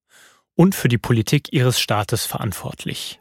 und 0.60 0.74
für 0.74 0.88
die 0.88 0.98
Politik 0.98 1.54
ihres 1.54 1.80
Staates 1.80 2.26
verantwortlich. 2.26 3.18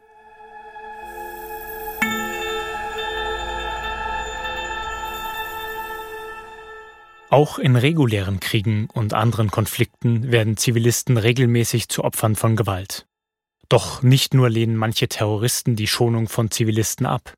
Auch 7.30 7.58
in 7.58 7.76
regulären 7.76 8.40
Kriegen 8.40 8.90
und 8.92 9.14
anderen 9.14 9.50
Konflikten 9.50 10.30
werden 10.30 10.58
Zivilisten 10.58 11.16
regelmäßig 11.16 11.88
zu 11.88 12.04
Opfern 12.04 12.36
von 12.36 12.56
Gewalt. 12.56 13.06
Doch 13.70 14.02
nicht 14.02 14.34
nur 14.34 14.50
lehnen 14.50 14.76
manche 14.76 15.08
Terroristen 15.08 15.76
die 15.76 15.86
Schonung 15.86 16.28
von 16.28 16.50
Zivilisten 16.50 17.06
ab. 17.06 17.32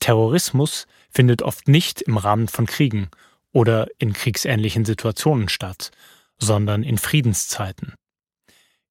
Terrorismus 0.00 0.88
findet 1.08 1.42
oft 1.42 1.68
nicht 1.68 2.02
im 2.02 2.16
Rahmen 2.16 2.48
von 2.48 2.66
Kriegen 2.66 3.10
oder 3.52 3.86
in 3.98 4.12
kriegsähnlichen 4.12 4.84
Situationen 4.84 5.48
statt, 5.48 5.92
sondern 6.36 6.82
in 6.82 6.98
Friedenszeiten. 6.98 7.94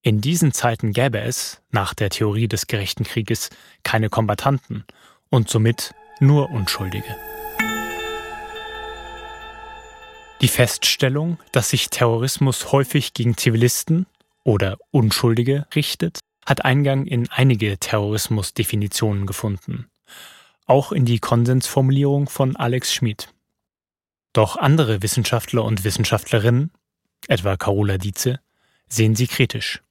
In 0.06 0.20
diesen 0.20 0.52
Zeiten 0.52 0.92
gäbe 0.92 1.22
es, 1.22 1.62
nach 1.72 1.94
der 1.94 2.10
Theorie 2.10 2.50
des 2.50 2.68
gerechten 2.68 3.06
Krieges, 3.06 3.50
keine 3.84 4.10
Kombattanten 4.10 4.84
und 5.30 5.50
somit 5.50 5.96
nur 6.20 6.50
Unschuldige. 6.50 7.16
Die 10.42 10.50
Feststellung, 10.50 11.39
dass 11.54 11.70
sich 11.70 11.89
Terrorismus 11.89 12.74
häufig 12.74 13.13
gegen 13.13 13.38
Zivilisten 13.38 14.06
oder 14.44 14.78
Unschuldige 14.92 15.68
richtet, 15.74 16.20
hat 16.46 16.66
Eingang 16.66 17.06
in 17.06 17.30
einige 17.30 17.78
Terrorismusdefinitionen 17.78 19.26
gefunden, 19.26 19.88
auch 20.66 20.92
in 20.92 21.06
die 21.06 21.20
Konsensformulierung 21.20 22.28
von 22.28 22.58
Alex 22.58 22.94
Schmid. 22.94 23.30
Doch 24.34 24.58
andere 24.58 25.02
Wissenschaftler 25.02 25.63
und 25.63 25.86
Wissenschaftlerinnen, 25.86 26.72
etwa 27.30 27.56
Carola 27.56 27.98
Dietze, 27.98 28.42
sehen 28.89 29.16
sie 29.16 29.28
kritisch. 29.28 29.83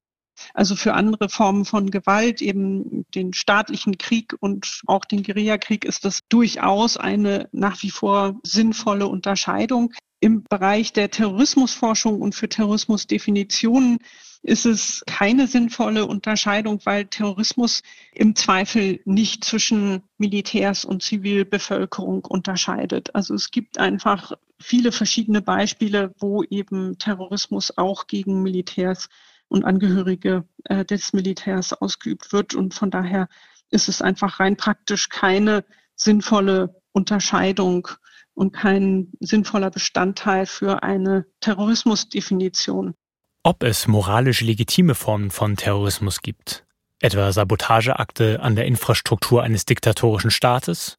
Also 0.55 0.77
für 0.77 0.95
andere 0.95 1.29
Formen 1.29 1.65
von 1.65 1.91
Gewalt, 1.91 2.43
eben 2.43 3.05
den 3.15 3.33
staatlichen 3.33 3.99
Krieg 3.99 4.35
und 4.41 4.83
auch 4.87 5.05
den 5.05 5.23
Guerillakrieg, 5.23 5.85
ist 5.85 6.05
das 6.05 6.21
durchaus 6.29 6.97
eine 6.97 7.49
nach 7.53 7.83
wie 7.83 7.91
vor 7.91 8.41
sinnvolle 8.43 9.07
Unterscheidung. 9.07 9.93
Im 10.21 10.45
Bereich 10.45 10.93
der 10.93 11.11
Terrorismusforschung 11.11 12.21
und 12.21 12.35
für 12.35 12.49
Terrorismusdefinitionen 12.49 13.99
ist 14.43 14.67
es 14.67 15.05
keine 15.07 15.47
sinnvolle 15.47 16.07
Unterscheidung, 16.07 16.81
weil 16.85 17.07
Terrorismus 17.07 17.83
im 18.13 18.35
Zweifel 18.35 19.01
nicht 19.05 19.45
zwischen 19.45 20.03
Militärs 20.19 20.85
und 20.85 21.03
Zivilbevölkerung 21.03 22.25
unterscheidet. 22.25 23.15
Also 23.15 23.35
es 23.35 23.53
gibt 23.53 23.79
einfach 23.79 24.33
viele 24.59 24.91
verschiedene 24.91 25.43
Beispiele, 25.43 26.13
wo 26.19 26.43
eben 26.43 26.99
Terrorismus 26.99 27.77
auch 27.79 28.09
gegen 28.09 28.43
Militärs 28.43 29.09
und 29.53 29.65
Angehörige 29.65 30.45
äh, 30.65 30.85
des 30.85 31.13
Militärs 31.13 31.75
ausgeübt 31.75 32.33
wird. 32.33 32.55
Und 32.55 32.73
von 32.73 32.91
daher 32.91 33.29
ist 33.71 33.89
es 33.89 34.01
einfach 34.01 34.41
rein 34.41 34.57
praktisch 34.57 35.11
keine 35.11 35.65
sinnvolle 35.95 36.81
Unterscheidung 36.93 37.89
und 38.35 38.53
kein 38.53 39.13
sinnvoller 39.21 39.71
Bestandteil 39.71 40.47
für 40.47 40.83
eine 40.83 41.27
Terrorismusdefinition. 41.41 42.95
Ob 43.43 43.63
es 43.63 43.87
moralisch 43.87 44.41
legitime 44.41 44.95
Formen 44.95 45.31
von 45.31 45.57
Terrorismus 45.57 46.23
gibt, 46.23 46.65
etwa 47.01 47.31
Sabotageakte 47.31 48.41
an 48.41 48.57
der 48.57 48.65
Infrastruktur 48.65 49.43
eines 49.43 49.67
diktatorischen 49.67 50.31
Staates 50.31 50.97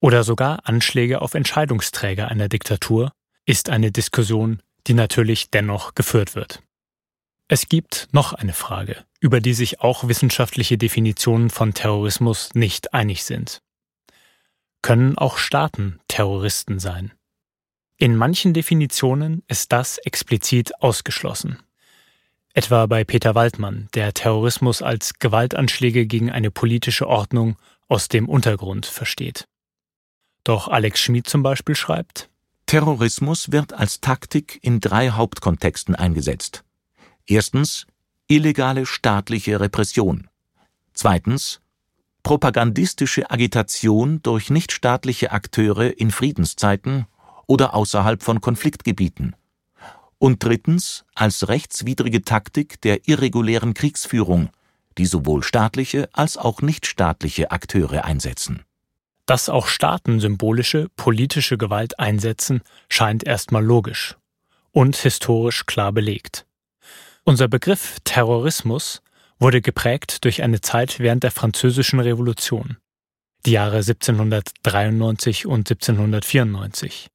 oder 0.00 0.24
sogar 0.24 0.66
Anschläge 0.66 1.22
auf 1.22 1.34
Entscheidungsträger 1.34 2.26
einer 2.26 2.48
Diktatur, 2.48 3.12
ist 3.46 3.70
eine 3.70 3.92
Diskussion, 3.92 4.62
die 4.88 4.94
natürlich 4.94 5.50
dennoch 5.50 5.94
geführt 5.94 6.34
wird. 6.34 6.60
Es 7.52 7.68
gibt 7.68 8.08
noch 8.12 8.32
eine 8.32 8.54
Frage, 8.54 9.04
über 9.20 9.42
die 9.42 9.52
sich 9.52 9.80
auch 9.80 10.08
wissenschaftliche 10.08 10.78
Definitionen 10.78 11.50
von 11.50 11.74
Terrorismus 11.74 12.54
nicht 12.54 12.94
einig 12.94 13.24
sind 13.24 13.60
können 14.82 15.16
auch 15.16 15.38
Staaten 15.38 16.00
Terroristen 16.08 16.78
sein. 16.80 17.12
In 17.96 18.16
manchen 18.16 18.52
Definitionen 18.52 19.42
ist 19.46 19.72
das 19.72 19.98
explizit 19.98 20.72
ausgeschlossen. 20.82 21.60
Etwa 22.52 22.86
bei 22.86 23.04
Peter 23.04 23.34
Waldmann, 23.34 23.88
der 23.94 24.12
Terrorismus 24.12 24.82
als 24.82 25.20
Gewaltanschläge 25.20 26.06
gegen 26.06 26.30
eine 26.30 26.50
politische 26.50 27.06
Ordnung 27.06 27.56
aus 27.88 28.08
dem 28.08 28.28
Untergrund 28.28 28.84
versteht. 28.86 29.46
Doch 30.44 30.68
Alex 30.68 31.00
Schmid 31.00 31.28
zum 31.28 31.44
Beispiel 31.44 31.76
schreibt, 31.76 32.28
Terrorismus 32.66 33.52
wird 33.52 33.72
als 33.72 34.00
Taktik 34.00 34.58
in 34.62 34.80
drei 34.80 35.10
Hauptkontexten 35.10 35.94
eingesetzt. 35.94 36.64
Erstens 37.26 37.86
illegale 38.28 38.86
staatliche 38.86 39.60
Repression. 39.60 40.28
Zweitens 40.94 41.60
propagandistische 42.22 43.30
Agitation 43.30 44.22
durch 44.22 44.50
nichtstaatliche 44.50 45.32
Akteure 45.32 45.98
in 45.98 46.10
Friedenszeiten 46.10 47.06
oder 47.46 47.74
außerhalb 47.74 48.22
von 48.22 48.40
Konfliktgebieten. 48.40 49.34
Und 50.18 50.44
drittens 50.44 51.04
als 51.14 51.48
rechtswidrige 51.48 52.22
Taktik 52.22 52.80
der 52.80 53.08
irregulären 53.08 53.74
Kriegsführung, 53.74 54.50
die 54.98 55.06
sowohl 55.06 55.42
staatliche 55.42 56.08
als 56.12 56.36
auch 56.36 56.62
nichtstaatliche 56.62 57.50
Akteure 57.50 58.04
einsetzen. 58.04 58.62
Dass 59.26 59.48
auch 59.48 59.66
Staaten 59.66 60.20
symbolische 60.20 60.88
politische 60.96 61.58
Gewalt 61.58 61.98
einsetzen, 61.98 62.62
scheint 62.88 63.24
erstmal 63.24 63.64
logisch 63.64 64.16
und 64.70 64.96
historisch 64.96 65.66
klar 65.66 65.92
belegt. 65.92 66.46
Unser 67.24 67.46
Begriff 67.46 67.98
Terrorismus 68.02 69.00
wurde 69.38 69.60
geprägt 69.60 70.24
durch 70.24 70.42
eine 70.42 70.60
Zeit 70.60 70.98
während 70.98 71.22
der 71.22 71.30
Französischen 71.30 72.00
Revolution, 72.00 72.78
die 73.46 73.52
Jahre 73.52 73.76
1793 73.76 75.46
und 75.46 75.70
1794, 75.70 77.10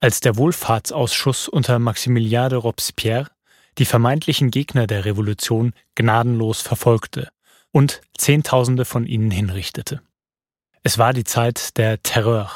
als 0.00 0.18
der 0.18 0.36
Wohlfahrtsausschuss 0.36 1.48
unter 1.48 1.78
Maximilien 1.78 2.48
de 2.48 2.58
Robespierre 2.58 3.30
die 3.78 3.84
vermeintlichen 3.84 4.50
Gegner 4.50 4.88
der 4.88 5.04
Revolution 5.04 5.72
gnadenlos 5.94 6.60
verfolgte 6.60 7.28
und 7.70 8.00
Zehntausende 8.18 8.84
von 8.84 9.06
ihnen 9.06 9.30
hinrichtete. 9.30 10.02
Es 10.82 10.98
war 10.98 11.12
die 11.12 11.24
Zeit 11.24 11.76
der 11.78 12.02
Terreur, 12.02 12.50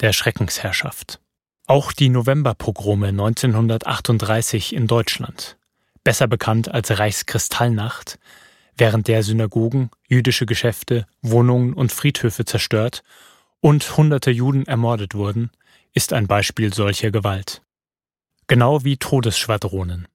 der 0.00 0.12
Schreckensherrschaft. 0.12 1.20
Auch 1.66 1.90
die 1.90 2.10
Novemberpogrome 2.10 3.08
1938 3.08 4.74
in 4.74 4.86
Deutschland 4.86 5.56
besser 6.04 6.26
bekannt 6.26 6.72
als 6.72 6.98
Reichskristallnacht, 6.98 8.18
während 8.76 9.08
der 9.08 9.22
Synagogen, 9.22 9.90
jüdische 10.08 10.46
Geschäfte, 10.46 11.06
Wohnungen 11.20 11.74
und 11.74 11.92
Friedhöfe 11.92 12.44
zerstört 12.44 13.02
und 13.60 13.96
hunderte 13.96 14.30
Juden 14.30 14.66
ermordet 14.66 15.14
wurden, 15.14 15.50
ist 15.92 16.12
ein 16.12 16.26
Beispiel 16.26 16.72
solcher 16.72 17.10
Gewalt. 17.10 17.62
Genau 18.46 18.84
wie 18.84 18.96
Todesschwadronen. 18.96 20.08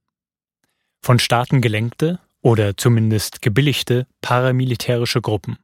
Von 1.02 1.19
Staaten 1.19 1.62
gelenkte 1.62 2.19
oder 2.41 2.76
zumindest 2.76 3.41
gebilligte 3.41 4.08
paramilitärische 4.21 5.21
Gruppen, 5.21 5.58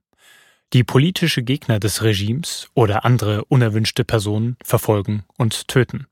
die 0.73 0.83
politische 0.83 1.43
Gegner 1.43 1.79
des 1.79 2.03
Regimes 2.03 2.69
oder 2.73 3.05
andere 3.05 3.45
unerwünschte 3.45 4.03
Personen 4.03 4.57
verfolgen 4.63 5.23
und 5.37 5.67
töten. 5.67 6.07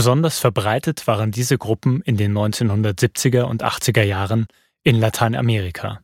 Besonders 0.00 0.38
verbreitet 0.38 1.06
waren 1.06 1.30
diese 1.30 1.58
Gruppen 1.58 2.00
in 2.00 2.16
den 2.16 2.32
1970er 2.32 3.42
und 3.42 3.62
80er 3.62 4.02
Jahren 4.02 4.46
in 4.82 4.98
Lateinamerika. 4.98 6.00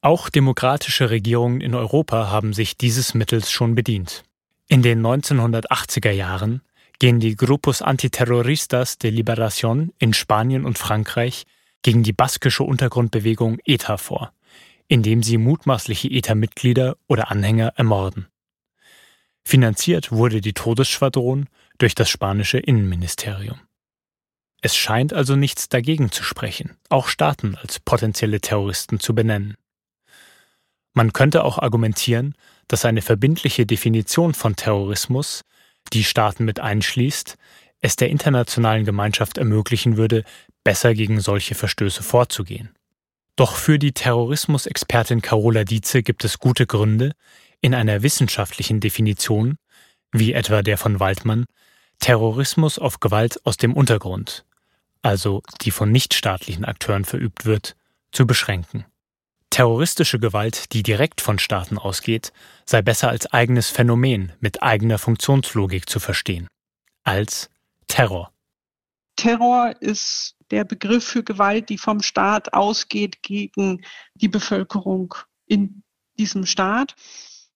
Auch 0.00 0.30
demokratische 0.30 1.10
Regierungen 1.10 1.60
in 1.60 1.74
Europa 1.74 2.30
haben 2.30 2.54
sich 2.54 2.78
dieses 2.78 3.12
Mittels 3.12 3.50
schon 3.50 3.74
bedient. 3.74 4.22
In 4.66 4.80
den 4.80 5.04
1980er 5.04 6.10
Jahren 6.10 6.62
gehen 6.98 7.20
die 7.20 7.36
Grupos 7.36 7.82
Antiterroristas 7.82 8.96
de 8.96 9.10
Liberación 9.10 9.90
in 9.98 10.14
Spanien 10.14 10.64
und 10.64 10.78
Frankreich 10.78 11.44
gegen 11.82 12.02
die 12.02 12.14
baskische 12.14 12.62
Untergrundbewegung 12.62 13.58
ETA 13.66 13.98
vor, 13.98 14.32
indem 14.88 15.22
sie 15.22 15.36
mutmaßliche 15.36 16.08
ETA-Mitglieder 16.08 16.96
oder 17.08 17.30
Anhänger 17.30 17.74
ermorden. 17.76 18.28
Finanziert 19.44 20.12
wurde 20.12 20.40
die 20.40 20.54
Todesschwadron 20.54 21.46
durch 21.80 21.94
das 21.94 22.10
spanische 22.10 22.58
Innenministerium. 22.58 23.60
Es 24.62 24.76
scheint 24.76 25.12
also 25.12 25.36
nichts 25.36 25.68
dagegen 25.68 26.12
zu 26.12 26.22
sprechen, 26.22 26.76
auch 26.90 27.08
Staaten 27.08 27.56
als 27.56 27.80
potenzielle 27.80 28.40
Terroristen 28.40 29.00
zu 29.00 29.14
benennen. 29.14 29.56
Man 30.92 31.12
könnte 31.12 31.44
auch 31.44 31.58
argumentieren, 31.58 32.34
dass 32.68 32.84
eine 32.84 33.00
verbindliche 33.00 33.64
Definition 33.64 34.34
von 34.34 34.56
Terrorismus, 34.56 35.42
die 35.92 36.04
Staaten 36.04 36.44
mit 36.44 36.60
einschließt, 36.60 37.36
es 37.80 37.96
der 37.96 38.10
internationalen 38.10 38.84
Gemeinschaft 38.84 39.38
ermöglichen 39.38 39.96
würde, 39.96 40.24
besser 40.62 40.92
gegen 40.92 41.20
solche 41.20 41.54
Verstöße 41.54 42.02
vorzugehen. 42.02 42.74
Doch 43.36 43.54
für 43.54 43.78
die 43.78 43.92
Terrorismusexpertin 43.92 45.22
Carola 45.22 45.64
Dietze 45.64 46.02
gibt 46.02 46.24
es 46.24 46.38
gute 46.38 46.66
Gründe, 46.66 47.12
in 47.62 47.74
einer 47.74 48.02
wissenschaftlichen 48.02 48.80
Definition, 48.80 49.56
wie 50.12 50.34
etwa 50.34 50.62
der 50.62 50.76
von 50.76 51.00
Waldmann, 51.00 51.46
Terrorismus 52.00 52.78
auf 52.78 53.00
Gewalt 53.00 53.40
aus 53.46 53.56
dem 53.56 53.74
Untergrund, 53.74 54.44
also 55.02 55.42
die 55.60 55.70
von 55.70 55.92
nichtstaatlichen 55.92 56.64
Akteuren 56.64 57.04
verübt 57.04 57.44
wird, 57.44 57.76
zu 58.12 58.26
beschränken. 58.26 58.84
Terroristische 59.50 60.18
Gewalt, 60.18 60.72
die 60.72 60.82
direkt 60.82 61.20
von 61.20 61.38
Staaten 61.38 61.78
ausgeht, 61.78 62.32
sei 62.66 62.82
besser 62.82 63.08
als 63.08 63.26
eigenes 63.32 63.68
Phänomen 63.68 64.32
mit 64.40 64.62
eigener 64.62 64.98
Funktionslogik 64.98 65.88
zu 65.88 66.00
verstehen. 66.00 66.48
als 67.02 67.50
Terror. 67.88 68.32
Terror 69.16 69.74
ist 69.80 70.36
der 70.50 70.64
Begriff 70.64 71.04
für 71.04 71.22
Gewalt, 71.22 71.68
die 71.68 71.78
vom 71.78 72.02
Staat 72.02 72.52
ausgeht 72.52 73.22
gegen 73.22 73.84
die 74.14 74.28
Bevölkerung 74.28 75.14
in 75.46 75.82
diesem 76.18 76.46
Staat 76.46 76.94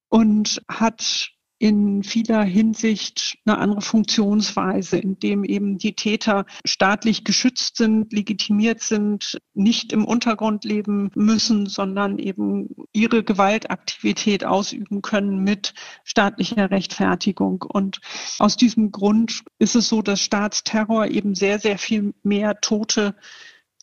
und 0.08 0.62
hat 0.68 1.30
in 1.58 2.02
vieler 2.02 2.42
Hinsicht 2.42 3.38
eine 3.46 3.58
andere 3.58 3.80
Funktionsweise, 3.80 4.98
in 4.98 5.18
dem 5.18 5.44
eben 5.44 5.78
die 5.78 5.94
Täter 5.94 6.46
staatlich 6.64 7.24
geschützt 7.24 7.76
sind, 7.76 8.12
legitimiert 8.12 8.80
sind, 8.80 9.38
nicht 9.54 9.92
im 9.92 10.04
Untergrund 10.04 10.64
leben 10.64 11.10
müssen, 11.14 11.66
sondern 11.66 12.18
eben 12.18 12.68
ihre 12.92 13.22
Gewaltaktivität 13.22 14.44
ausüben 14.44 15.00
können 15.00 15.44
mit 15.44 15.74
staatlicher 16.02 16.70
Rechtfertigung. 16.70 17.62
Und 17.62 18.00
aus 18.38 18.56
diesem 18.56 18.90
Grund 18.90 19.44
ist 19.58 19.76
es 19.76 19.88
so, 19.88 20.02
dass 20.02 20.20
Staatsterror 20.20 21.06
eben 21.06 21.34
sehr, 21.34 21.60
sehr 21.60 21.78
viel 21.78 22.14
mehr 22.22 22.60
Tote 22.60 23.14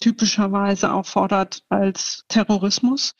typischerweise 0.01 0.91
auch 0.91 1.05
fordert 1.05 1.63
als 1.69 2.25
Terrorismus, 2.27 3.15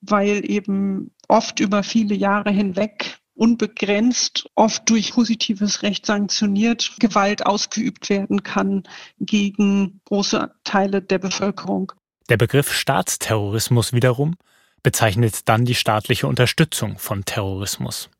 weil 0.00 0.48
eben 0.50 1.10
oft 1.28 1.60
über 1.60 1.82
viele 1.82 2.14
Jahre 2.14 2.50
hinweg 2.50 3.21
unbegrenzt, 3.42 4.48
oft 4.54 4.88
durch 4.88 5.14
positives 5.14 5.82
Recht 5.82 6.06
sanktioniert, 6.06 6.92
Gewalt 7.00 7.44
ausgeübt 7.44 8.08
werden 8.08 8.44
kann 8.44 8.84
gegen 9.18 10.00
große 10.04 10.54
Teile 10.62 11.02
der 11.02 11.18
Bevölkerung. 11.18 11.90
Der 12.28 12.36
Begriff 12.36 12.72
Staatsterrorismus 12.72 13.92
wiederum 13.92 14.36
bezeichnet 14.84 15.48
dann 15.48 15.64
die 15.64 15.74
staatliche 15.74 16.28
Unterstützung 16.28 16.98
von 16.98 17.24
Terrorismus. 17.24 18.10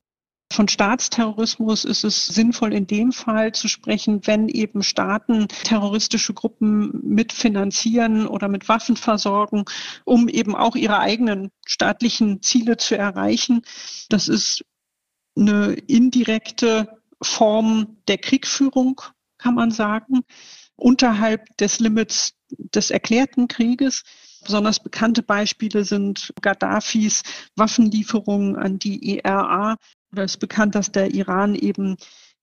Von 0.53 0.67
Staatsterrorismus 0.67 1.85
ist 1.85 2.03
es 2.03 2.27
sinnvoll 2.27 2.75
in 2.75 2.89
dem 2.89 3.13
Fall 3.13 3.53
zu 3.53 3.69
sprechen, 3.69 4.27
wenn 4.27 4.49
eben 4.49 4.83
Staaten 4.83 5.47
terroristische 5.49 6.35
Gruppen 6.35 7.01
mitfinanzieren 7.05 8.27
oder 8.27 8.49
mit 8.49 8.69
Waffen 8.69 8.97
versorgen, 8.97 9.65
um 10.05 10.29
eben 10.29 10.57
auch 10.57 10.75
ihre 10.75 10.99
eigenen 10.99 11.53
staatlichen 11.65 12.43
Ziele 12.43 12.77
zu 12.77 12.99
erreichen. 12.99 13.63
Das 14.11 14.29
ist 14.29 14.65
eine 15.37 15.75
indirekte 15.87 16.89
Form 17.23 17.99
der 18.09 18.19
Kriegführung, 18.19 19.01
kann 19.39 19.55
man 19.55 19.71
sagen, 19.71 20.21
unterhalb 20.77 21.57
des 21.59 21.81
Limits 21.81 22.35
des 22.51 22.91
erklärten 22.91 23.49
Krieges. 23.49 24.03
Besonders 24.45 24.81
bekannte 24.81 25.23
Beispiele 25.23 25.85
sind 25.85 26.33
Gaddafis 26.43 27.23
Waffenlieferungen 27.57 28.57
an 28.57 28.79
die 28.79 29.19
ERA. 29.19 29.77
Oder 30.13 30.25
es 30.25 30.33
ist 30.33 30.41
bekannt, 30.41 30.75
dass 30.75 30.93
der 30.93 31.15
Iran 31.15 31.55
eben 31.55 31.97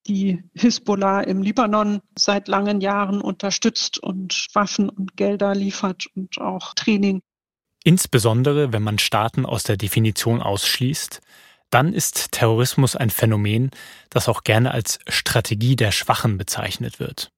die 0.08 0.42
Hisbollah 0.56 1.22
im 1.22 1.42
Libanon 1.42 2.02
seit 2.18 2.48
langen 2.48 2.82
Jahren 2.82 3.22
unterstützt 3.22 3.98
und 4.00 4.48
Waffen 4.54 4.90
und 4.90 5.18
Gelder 5.18 5.54
liefert 5.54 6.08
und 6.16 6.40
auch 6.40 6.74
Training. 6.74 7.22
Insbesondere, 7.84 8.74
wenn 8.74 8.84
man 8.84 9.00
Staaten 9.00 9.46
aus 9.46 9.64
der 9.64 9.78
Definition 9.78 10.42
ausschließt, 10.42 11.22
dann 11.70 11.94
ist 11.94 12.32
Terrorismus 12.32 12.96
ein 12.96 13.10
Phänomen, 13.10 13.72
das 14.10 14.28
auch 14.28 14.44
gerne 14.44 14.72
als 14.72 15.00
Strategie 15.08 15.76
der 15.76 15.92
Schwachen 15.92 16.38
bezeichnet 16.38 17.00
wird. 17.00 17.32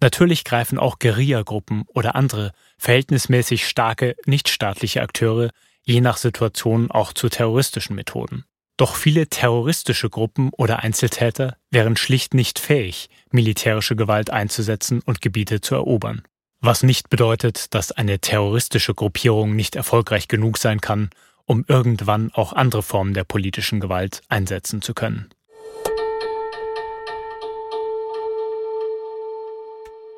Natürlich 0.00 0.44
greifen 0.44 0.78
auch 0.78 0.98
Guerillagruppen 0.98 1.84
oder 1.88 2.14
andere 2.14 2.52
verhältnismäßig 2.78 3.66
starke 3.66 4.14
nichtstaatliche 4.26 5.02
Akteure 5.02 5.50
je 5.82 6.00
nach 6.00 6.18
Situation 6.18 6.90
auch 6.90 7.12
zu 7.12 7.28
terroristischen 7.28 7.96
Methoden. 7.96 8.44
Doch 8.76 8.94
viele 8.94 9.26
terroristische 9.26 10.08
Gruppen 10.08 10.50
oder 10.56 10.80
Einzeltäter 10.84 11.56
wären 11.70 11.96
schlicht 11.96 12.34
nicht 12.34 12.60
fähig, 12.60 13.08
militärische 13.32 13.96
Gewalt 13.96 14.30
einzusetzen 14.30 15.00
und 15.04 15.20
Gebiete 15.20 15.60
zu 15.60 15.74
erobern. 15.74 16.22
Was 16.60 16.82
nicht 16.82 17.08
bedeutet, 17.08 17.74
dass 17.74 17.90
eine 17.90 18.20
terroristische 18.20 18.94
Gruppierung 18.94 19.56
nicht 19.56 19.74
erfolgreich 19.74 20.28
genug 20.28 20.58
sein 20.58 20.80
kann, 20.80 21.10
um 21.48 21.64
irgendwann 21.66 22.30
auch 22.34 22.52
andere 22.52 22.82
Formen 22.82 23.14
der 23.14 23.24
politischen 23.24 23.80
Gewalt 23.80 24.20
einsetzen 24.28 24.82
zu 24.82 24.92
können. 24.92 25.30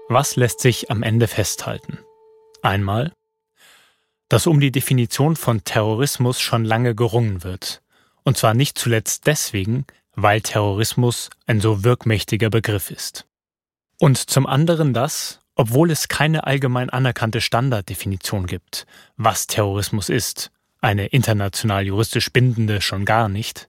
Was 0.08 0.34
lässt 0.34 0.60
sich 0.60 0.90
am 0.90 1.04
Ende 1.04 1.28
festhalten? 1.28 2.00
Einmal, 2.62 3.12
dass 4.28 4.48
um 4.48 4.58
die 4.58 4.72
Definition 4.72 5.36
von 5.36 5.62
Terrorismus 5.62 6.40
schon 6.40 6.64
lange 6.64 6.96
gerungen 6.96 7.44
wird, 7.44 7.80
und 8.24 8.36
zwar 8.36 8.54
nicht 8.54 8.76
zuletzt 8.76 9.28
deswegen, 9.28 9.86
weil 10.16 10.40
Terrorismus 10.40 11.30
ein 11.46 11.60
so 11.60 11.84
wirkmächtiger 11.84 12.50
Begriff 12.50 12.90
ist. 12.90 13.28
Und 14.00 14.18
zum 14.18 14.48
anderen 14.48 14.92
das, 14.94 15.40
obwohl 15.54 15.92
es 15.92 16.08
keine 16.08 16.44
allgemein 16.44 16.90
anerkannte 16.90 17.40
Standarddefinition 17.40 18.46
gibt, 18.46 18.84
was 19.16 19.46
Terrorismus 19.46 20.08
ist 20.08 20.50
eine 20.80 21.06
international 21.06 21.86
juristisch 21.86 22.32
bindende 22.32 22.80
schon 22.80 23.04
gar 23.04 23.28
nicht, 23.28 23.68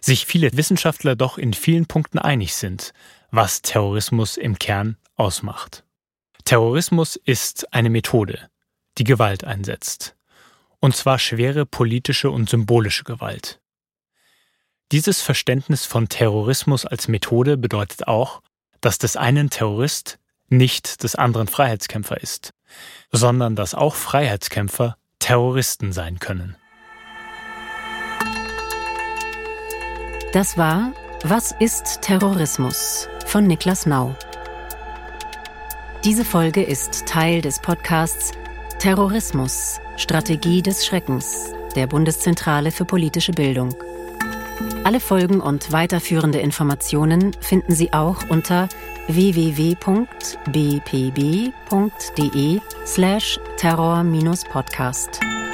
sich 0.00 0.26
viele 0.26 0.56
Wissenschaftler 0.56 1.16
doch 1.16 1.38
in 1.38 1.54
vielen 1.54 1.86
Punkten 1.86 2.18
einig 2.18 2.54
sind, 2.54 2.92
was 3.30 3.62
Terrorismus 3.62 4.36
im 4.36 4.58
Kern 4.58 4.96
ausmacht. 5.14 5.84
Terrorismus 6.44 7.16
ist 7.16 7.72
eine 7.72 7.90
Methode, 7.90 8.50
die 8.98 9.04
Gewalt 9.04 9.44
einsetzt, 9.44 10.16
und 10.80 10.96
zwar 10.96 11.18
schwere 11.18 11.64
politische 11.64 12.30
und 12.30 12.50
symbolische 12.50 13.04
Gewalt. 13.04 13.60
Dieses 14.90 15.22
Verständnis 15.22 15.86
von 15.86 16.08
Terrorismus 16.08 16.84
als 16.84 17.08
Methode 17.08 17.56
bedeutet 17.56 18.08
auch, 18.08 18.42
dass 18.80 18.98
des 18.98 19.16
einen 19.16 19.48
Terrorist 19.48 20.18
nicht 20.48 21.02
des 21.02 21.14
anderen 21.14 21.46
Freiheitskämpfer 21.46 22.20
ist, 22.20 22.52
sondern 23.10 23.56
dass 23.56 23.74
auch 23.74 23.94
Freiheitskämpfer 23.94 24.98
Terroristen 25.22 25.92
sein 25.92 26.18
können. 26.18 26.56
Das 30.32 30.58
war 30.58 30.92
Was 31.22 31.54
ist 31.60 32.02
Terrorismus 32.02 33.08
von 33.24 33.46
Niklas 33.46 33.86
Nau. 33.86 34.16
Diese 36.02 36.24
Folge 36.24 36.64
ist 36.64 37.06
Teil 37.06 37.40
des 37.40 37.60
Podcasts 37.60 38.32
Terrorismus, 38.80 39.80
Strategie 39.96 40.60
des 40.60 40.84
Schreckens 40.84 41.54
der 41.76 41.86
Bundeszentrale 41.86 42.72
für 42.72 42.84
politische 42.84 43.30
Bildung. 43.30 43.76
Alle 44.82 44.98
Folgen 44.98 45.40
und 45.40 45.70
weiterführende 45.70 46.40
Informationen 46.40 47.32
finden 47.40 47.76
Sie 47.76 47.92
auch 47.92 48.28
unter 48.28 48.68
www.bpb.de 49.08 50.30
slash 52.84 53.38
terror-podcast. 53.56 55.51